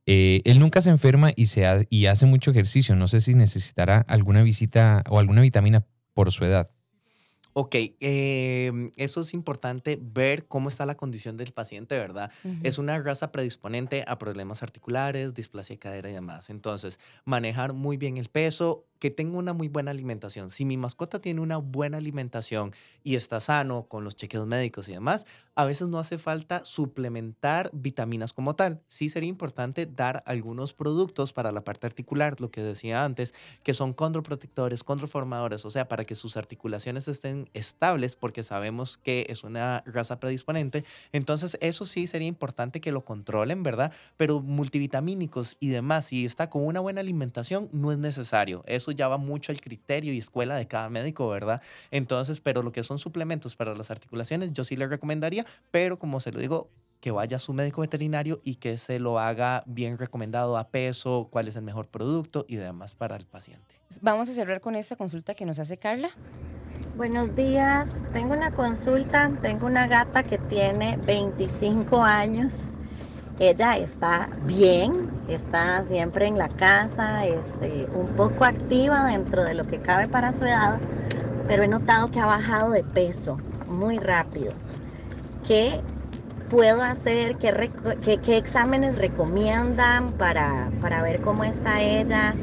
Eh, 0.05 0.41
él 0.45 0.59
nunca 0.59 0.81
se 0.81 0.89
enferma 0.89 1.31
y, 1.35 1.45
se 1.47 1.65
ha- 1.67 1.83
y 1.89 2.07
hace 2.07 2.25
mucho 2.25 2.51
ejercicio. 2.51 2.95
No 2.95 3.07
sé 3.07 3.21
si 3.21 3.33
necesitará 3.35 4.03
alguna 4.07 4.41
visita 4.43 5.03
o 5.09 5.19
alguna 5.19 5.41
vitamina 5.41 5.85
por 6.13 6.31
su 6.31 6.43
edad. 6.45 6.69
Ok, 7.53 7.75
em, 7.99 8.91
eso 8.95 9.21
es 9.21 9.33
importante 9.33 9.99
ver 10.01 10.47
cómo 10.47 10.69
está 10.69 10.85
la 10.85 10.95
condición 10.95 11.35
del 11.37 11.51
paciente, 11.51 11.97
¿verdad? 11.97 12.31
Ujú. 12.43 12.55
Es 12.63 12.77
una 12.77 12.97
raza 13.01 13.31
predisponente 13.31 14.03
a 14.07 14.17
problemas 14.17 14.63
articulares, 14.63 15.33
displasia 15.33 15.75
de 15.75 15.79
cadera 15.79 16.09
y 16.09 16.13
demás. 16.13 16.49
Entonces, 16.49 16.99
manejar 17.25 17.73
muy 17.73 17.97
bien 17.97 18.17
el 18.17 18.29
peso, 18.29 18.85
que 19.01 19.09
tenga 19.09 19.39
una 19.39 19.53
muy 19.53 19.67
buena 19.67 19.89
alimentación. 19.89 20.51
Si 20.51 20.63
mi 20.63 20.77
mascota 20.77 21.19
tiene 21.19 21.41
una 21.41 21.57
buena 21.57 21.97
alimentación 21.97 22.71
y 23.03 23.15
está 23.15 23.39
sano 23.39 23.87
con 23.87 24.03
los 24.03 24.15
chequeos 24.15 24.45
médicos 24.45 24.87
y 24.89 24.91
demás, 24.91 25.25
a 25.55 25.65
veces 25.65 25.87
no 25.87 25.97
hace 25.97 26.19
falta 26.19 26.63
suplementar 26.65 27.71
vitaminas 27.73 28.31
como 28.31 28.55
tal. 28.55 28.83
Sí 28.87 29.09
sería 29.09 29.27
importante 29.27 29.87
dar 29.87 30.21
algunos 30.27 30.73
productos 30.73 31.33
para 31.33 31.51
la 31.51 31.63
parte 31.63 31.87
articular, 31.87 32.39
lo 32.39 32.51
que 32.51 32.61
decía 32.61 33.03
antes, 33.03 33.33
que 33.63 33.73
son 33.73 33.93
condroprotectores, 33.93 34.83
condroformadores, 34.83 35.65
o 35.65 35.71
sea, 35.71 35.87
para 35.87 36.05
que 36.05 36.13
sus 36.13 36.37
articulaciones 36.37 37.07
estén 37.07 37.40
estables, 37.53 38.15
porque 38.15 38.43
sabemos 38.43 38.97
que 38.97 39.25
es 39.29 39.43
una 39.43 39.83
raza 39.85 40.19
predisponente. 40.19 40.83
Entonces, 41.11 41.57
eso 41.61 41.85
sí 41.85 42.07
sería 42.07 42.27
importante 42.27 42.81
que 42.81 42.91
lo 42.91 43.05
controlen, 43.05 43.63
¿verdad? 43.63 43.91
Pero 44.17 44.41
multivitamínicos 44.41 45.57
y 45.59 45.69
demás, 45.69 46.05
si 46.05 46.25
está 46.25 46.49
con 46.49 46.65
una 46.65 46.79
buena 46.79 47.01
alimentación, 47.01 47.69
no 47.71 47.91
es 47.91 47.97
necesario. 47.97 48.63
Eso 48.65 48.91
ya 48.91 49.07
va 49.07 49.17
mucho 49.17 49.51
al 49.51 49.61
criterio 49.61 50.13
y 50.13 50.17
escuela 50.17 50.55
de 50.55 50.67
cada 50.67 50.89
médico, 50.89 51.27
¿verdad? 51.29 51.61
Entonces, 51.91 52.39
pero 52.39 52.63
lo 52.63 52.71
que 52.71 52.83
son 52.83 52.99
suplementos 52.99 53.55
para 53.55 53.75
las 53.75 53.91
articulaciones, 53.91 54.53
yo 54.53 54.63
sí 54.63 54.75
le 54.75 54.87
recomendaría, 54.87 55.45
pero 55.71 55.97
como 55.97 56.19
se 56.19 56.31
lo 56.31 56.39
digo, 56.39 56.69
que 57.01 57.11
vaya 57.11 57.37
a 57.37 57.39
su 57.39 57.51
médico 57.51 57.81
veterinario 57.81 58.39
y 58.43 58.55
que 58.55 58.77
se 58.77 58.99
lo 58.99 59.19
haga 59.19 59.63
bien 59.65 59.97
recomendado 59.97 60.57
a 60.57 60.69
peso, 60.69 61.27
cuál 61.31 61.47
es 61.47 61.55
el 61.55 61.63
mejor 61.63 61.87
producto 61.87 62.45
y 62.47 62.55
demás 62.55 62.95
para 62.95 63.15
el 63.15 63.25
paciente. 63.25 63.81
Vamos 64.01 64.29
a 64.29 64.33
cerrar 64.33 64.61
con 64.61 64.75
esta 64.75 64.95
consulta 64.95 65.33
que 65.33 65.45
nos 65.45 65.59
hace 65.59 65.77
Carla. 65.77 66.11
Buenos 66.93 67.33
días, 67.35 68.03
tengo 68.11 68.33
una 68.33 68.51
consulta, 68.51 69.31
tengo 69.41 69.65
una 69.65 69.87
gata 69.87 70.23
que 70.23 70.39
tiene 70.39 70.97
25 70.99 72.03
años. 72.03 72.73
Ella 73.37 73.77
está 73.77 74.29
bien, 74.37 75.13
está 75.27 75.83
siempre 75.85 76.27
en 76.27 76.37
la 76.37 76.49
casa, 76.49 77.25
es 77.27 77.57
eh, 77.61 77.87
un 77.91 78.11
poco 78.11 78.45
activa 78.45 79.05
dentro 79.07 79.43
de 79.43 79.55
lo 79.55 79.65
que 79.67 79.81
cabe 79.81 80.09
para 80.09 80.33
su 80.33 80.45
edad, 80.45 80.83
pero 81.45 81.63
he 81.63 81.67
notado 81.69 82.09
que 82.11 82.19
ha 82.19 82.25
bajado 82.27 82.71
de 82.71 82.83
peso 82.85 83.45
muy 83.65 83.99
rápido. 83.99 84.61
¿Qué 85.41 85.85
puedo 86.47 86.83
hacer? 86.83 87.37
¿Qué, 87.37 87.51
reco- 87.53 87.99
qué- 88.01 88.21
qué 88.21 88.37
exámenes 88.37 88.97
recomiendan 88.97 90.13
para, 90.15 90.73
para 90.79 91.01
ver 91.03 91.21
cómo 91.21 91.43
está 91.45 91.81
ella? 91.83 92.39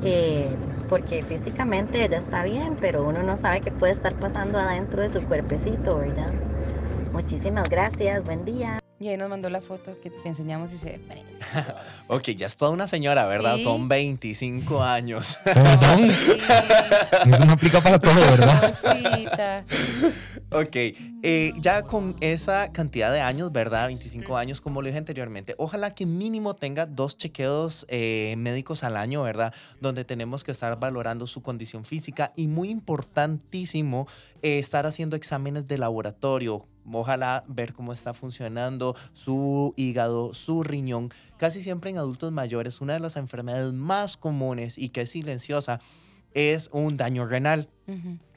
Eh, 0.00 0.58
porque 0.90 1.22
físicamente 1.22 2.04
ella 2.04 2.18
está 2.18 2.42
bien, 2.42 2.76
pero 2.80 3.04
uno 3.04 3.22
no 3.22 3.36
sabe 3.36 3.60
qué 3.60 3.70
puede 3.70 3.92
estar 3.92 4.12
pasando 4.16 4.58
adentro 4.58 5.00
de 5.00 5.08
su 5.08 5.22
cuerpecito, 5.22 5.98
¿verdad? 5.98 6.32
Muchísimas 7.12 7.68
gracias, 7.70 8.24
buen 8.24 8.44
día. 8.44 8.80
Y 8.98 9.08
ahí 9.08 9.16
nos 9.16 9.30
mandó 9.30 9.48
la 9.48 9.62
foto 9.62 9.98
que 10.02 10.10
te 10.10 10.28
enseñamos 10.28 10.72
y 10.74 10.78
se 10.78 10.90
ve 10.90 10.98
preciosa. 10.98 11.74
Ok, 12.08 12.30
ya 12.30 12.46
es 12.46 12.56
toda 12.56 12.72
una 12.72 12.88
señora, 12.88 13.24
¿verdad? 13.24 13.56
Sí. 13.56 13.62
Son 13.62 13.88
25 13.88 14.82
años. 14.82 15.38
Perdón, 15.44 16.10
Sí, 16.10 17.30
eso 17.30 17.44
no 17.44 17.52
aplica 17.52 17.80
para 17.80 17.98
todo, 18.00 18.14
¿verdad? 18.14 18.74
cosita. 18.82 19.64
Ok, 20.52 20.74
eh, 20.74 21.52
ya 21.60 21.84
con 21.84 22.16
esa 22.18 22.72
cantidad 22.72 23.12
de 23.12 23.20
años, 23.20 23.52
¿verdad? 23.52 23.86
25 23.86 24.36
años, 24.36 24.60
como 24.60 24.82
lo 24.82 24.86
dije 24.88 24.98
anteriormente, 24.98 25.54
ojalá 25.58 25.94
que 25.94 26.06
mínimo 26.06 26.54
tenga 26.54 26.86
dos 26.86 27.16
chequeos 27.16 27.86
eh, 27.88 28.34
médicos 28.36 28.82
al 28.82 28.96
año, 28.96 29.22
¿verdad? 29.22 29.54
Donde 29.80 30.04
tenemos 30.04 30.42
que 30.42 30.50
estar 30.50 30.76
valorando 30.80 31.28
su 31.28 31.40
condición 31.40 31.84
física 31.84 32.32
y 32.34 32.48
muy 32.48 32.68
importantísimo, 32.68 34.08
eh, 34.42 34.58
estar 34.58 34.86
haciendo 34.86 35.14
exámenes 35.14 35.68
de 35.68 35.78
laboratorio. 35.78 36.66
Ojalá 36.92 37.44
ver 37.46 37.72
cómo 37.72 37.92
está 37.92 38.12
funcionando 38.12 38.96
su 39.12 39.72
hígado, 39.76 40.34
su 40.34 40.64
riñón. 40.64 41.12
Casi 41.36 41.62
siempre 41.62 41.90
en 41.90 41.98
adultos 41.98 42.32
mayores, 42.32 42.80
una 42.80 42.94
de 42.94 43.00
las 43.00 43.16
enfermedades 43.16 43.72
más 43.72 44.16
comunes 44.16 44.78
y 44.78 44.88
que 44.88 45.02
es 45.02 45.10
silenciosa 45.10 45.78
es 46.32 46.68
un 46.72 46.96
daño 46.96 47.26
renal. 47.26 47.68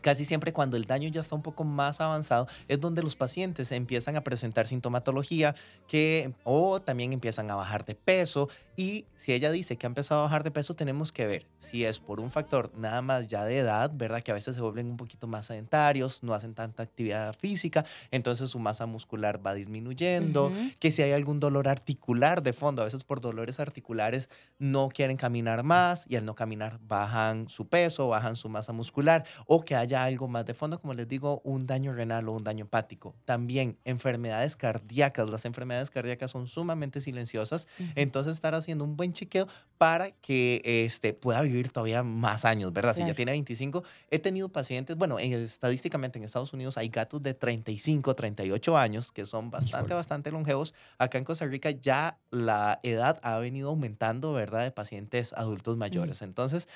Casi 0.02 0.26
siempre 0.26 0.52
cuando 0.52 0.76
el 0.76 0.84
daño 0.84 1.08
ya 1.08 1.22
está 1.22 1.34
un 1.34 1.42
poco 1.42 1.64
más 1.64 2.02
avanzado 2.02 2.48
es 2.68 2.80
donde 2.82 3.02
los 3.02 3.16
pacientes 3.16 3.72
empiezan 3.72 4.18
a 4.18 4.22
presentar 4.22 4.68
sintomatología 4.68 5.56
que 5.88 6.34
o 6.44 6.82
también 6.82 7.14
empiezan 7.14 7.50
a 7.50 7.56
bajar 7.56 7.86
de 7.86 7.96
peso 7.96 8.50
y 8.76 9.06
si 9.16 9.32
ella 9.32 9.50
dice 9.52 9.78
que 9.78 9.86
ha 9.86 9.88
empezado 9.90 10.20
a 10.22 10.24
bajar 10.24 10.44
de 10.44 10.52
peso 10.52 10.76
tenemos 10.76 11.14
que 11.14 11.26
ver 11.26 11.46
si 11.58 11.86
es 11.86 12.00
por 12.00 12.20
un 12.20 12.32
factor 12.32 12.72
nada 12.76 13.02
más 13.02 13.28
ya 13.28 13.46
de 13.46 13.60
edad, 13.60 13.92
¿verdad? 13.94 14.22
Que 14.22 14.32
a 14.32 14.34
veces 14.34 14.56
se 14.56 14.62
vuelven 14.62 14.88
un 14.88 14.98
poquito 14.98 15.28
más 15.28 15.46
sedentarios, 15.46 16.22
no 16.22 16.34
hacen 16.34 16.54
tanta 16.54 16.84
actividad 16.84 17.34
física, 17.38 17.86
entonces 18.12 18.50
su 18.50 18.60
masa 18.60 18.86
muscular 18.86 19.46
va 19.46 19.54
disminuyendo, 19.54 20.48
Ujú. 20.48 20.72
que 20.80 20.92
si 20.92 21.02
hay 21.02 21.14
algún 21.14 21.40
dolor 21.40 21.70
articular 21.70 22.44
de 22.44 22.52
fondo, 22.52 22.82
a 22.82 22.86
veces 22.86 23.06
por 23.06 23.22
dolores 23.22 23.60
articulares 23.62 24.28
no 24.60 24.90
quieren 24.90 25.16
caminar 25.16 25.64
más 25.64 26.06
y 26.10 26.18
al 26.18 26.26
no 26.26 26.36
caminar 26.36 26.80
bajan 26.86 27.48
su 27.48 27.68
peso, 27.68 28.10
bajan 28.10 28.36
su 28.36 28.50
masa 28.50 28.74
muscular 28.74 29.24
o 29.48 29.64
que 29.64 29.76
haya 29.76 30.04
algo 30.04 30.28
más 30.28 30.46
de 30.46 30.54
fondo, 30.54 30.80
como 30.80 30.94
les 30.94 31.08
digo, 31.08 31.42
un 31.44 31.66
daño 31.66 31.94
renal 31.94 32.28
o 32.30 32.34
un 32.34 32.44
daño 32.44 32.66
hepático. 32.66 33.16
También 33.26 33.78
enfermedades 33.86 34.56
cardíacas, 34.56 35.30
las 35.30 35.46
enfermedades 35.46 35.90
cardíacas 35.90 36.32
son 36.32 36.48
sumamente 36.48 37.02
silenciosas, 37.02 37.68
entonces 37.96 38.36
estar 38.36 38.56
haciendo 38.56 38.84
un 38.84 38.96
buen 38.96 39.14
chequeo 39.14 39.48
para 39.78 40.12
que 40.12 40.62
este, 40.64 41.14
pueda 41.14 41.42
vivir 41.42 41.70
todavía 41.70 42.04
más 42.04 42.46
años, 42.46 42.72
¿verdad? 42.74 42.96
Si 42.96 43.06
ya 43.06 43.14
tiene 43.14 43.32
25, 43.34 43.84
he 44.10 44.20
tenido 44.20 44.50
pacientes, 44.50 44.96
bueno, 44.96 45.20
en- 45.20 45.34
estadísticamente 45.34 46.18
en 46.20 46.26
Estados 46.26 46.54
Unidos 46.54 46.78
hay 46.78 46.90
gatos 46.90 47.22
de 47.22 47.34
35, 47.34 48.16
38 48.16 48.78
años 48.78 49.12
que 49.12 49.26
son 49.26 49.50
bastante, 49.52 49.78
Híjole. 49.88 49.96
bastante 49.96 50.32
longevos. 50.32 50.74
Acá 50.98 51.18
en 51.18 51.24
Costa 51.26 51.46
Rica 51.46 51.72
ya 51.72 52.18
la 52.32 52.80
edad 52.84 53.20
ha 53.24 53.38
venido 53.40 53.70
aumentando, 53.70 54.34
¿verdad? 54.34 54.64
De 54.64 54.72
pacientes 54.72 55.34
adultos 55.34 55.78
mayores. 55.78 56.22
Entonces, 56.22 56.68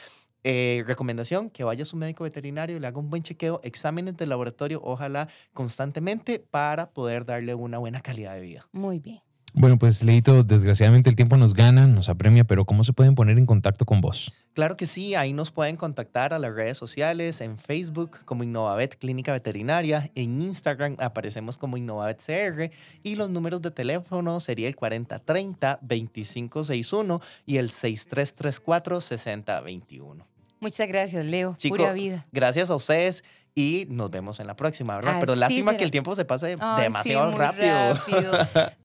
eh, 0.49 0.85
recomendación, 0.87 1.49
que 1.49 1.65
vaya 1.65 1.83
a 1.83 1.85
su 1.85 1.97
médico 1.97 2.23
veterinario, 2.23 2.79
le 2.79 2.87
haga 2.87 2.99
un 2.99 3.09
buen 3.09 3.21
chequeo, 3.21 3.59
exámenes 3.65 4.15
de 4.15 4.27
laboratorio, 4.27 4.79
ojalá 4.81 5.27
constantemente 5.53 6.39
para 6.39 6.91
poder 6.91 7.25
darle 7.25 7.53
una 7.53 7.79
buena 7.79 7.99
calidad 7.99 8.35
de 8.35 8.39
vida. 8.39 8.65
Muy 8.71 8.99
bien. 8.99 9.19
Bueno, 9.53 9.77
pues 9.77 10.05
Leito, 10.05 10.43
desgraciadamente 10.43 11.09
el 11.09 11.17
tiempo 11.17 11.35
nos 11.35 11.53
gana, 11.53 11.85
nos 11.85 12.07
apremia, 12.07 12.45
pero 12.45 12.63
¿cómo 12.63 12.85
se 12.85 12.93
pueden 12.93 13.13
poner 13.13 13.37
en 13.37 13.45
contacto 13.45 13.85
con 13.85 13.99
vos? 13.99 14.31
Claro 14.53 14.77
que 14.77 14.85
sí, 14.85 15.15
ahí 15.15 15.33
nos 15.33 15.51
pueden 15.51 15.75
contactar 15.75 16.33
a 16.33 16.39
las 16.39 16.55
redes 16.55 16.77
sociales, 16.77 17.41
en 17.41 17.57
Facebook 17.57 18.19
como 18.23 18.45
Innovavet 18.45 18.97
Clínica 18.97 19.33
Veterinaria, 19.33 20.11
en 20.15 20.41
Instagram 20.41 20.95
aparecemos 20.99 21.57
como 21.57 21.75
Innovavet 21.75 22.23
CR 22.25 22.71
y 23.03 23.15
los 23.15 23.29
números 23.29 23.61
de 23.61 23.71
teléfono 23.71 24.39
sería 24.39 24.69
el 24.69 24.77
4030-2561 24.77 27.21
y 27.45 27.57
el 27.57 27.71
6334-6021. 27.71 30.23
Muchas 30.59 30.87
gracias, 30.87 31.25
Leo. 31.25 31.55
Chicos, 31.57 31.77
Pura 31.77 31.93
vida. 31.93 32.25
gracias 32.31 32.69
a 32.69 32.75
ustedes 32.75 33.23
y 33.55 33.85
nos 33.89 34.11
vemos 34.11 34.39
en 34.39 34.47
la 34.47 34.55
próxima, 34.55 34.95
¿verdad? 34.97 35.17
Pero 35.19 35.33
Así 35.33 35.39
lástima 35.39 35.71
será. 35.71 35.77
que 35.77 35.83
el 35.83 35.91
tiempo 35.91 36.15
se 36.15 36.25
pase 36.25 36.53
sí, 36.55 36.59
demasiado 36.77 37.31
muy 37.31 37.39
rápido. 37.39 37.93
rápido. 37.93 38.31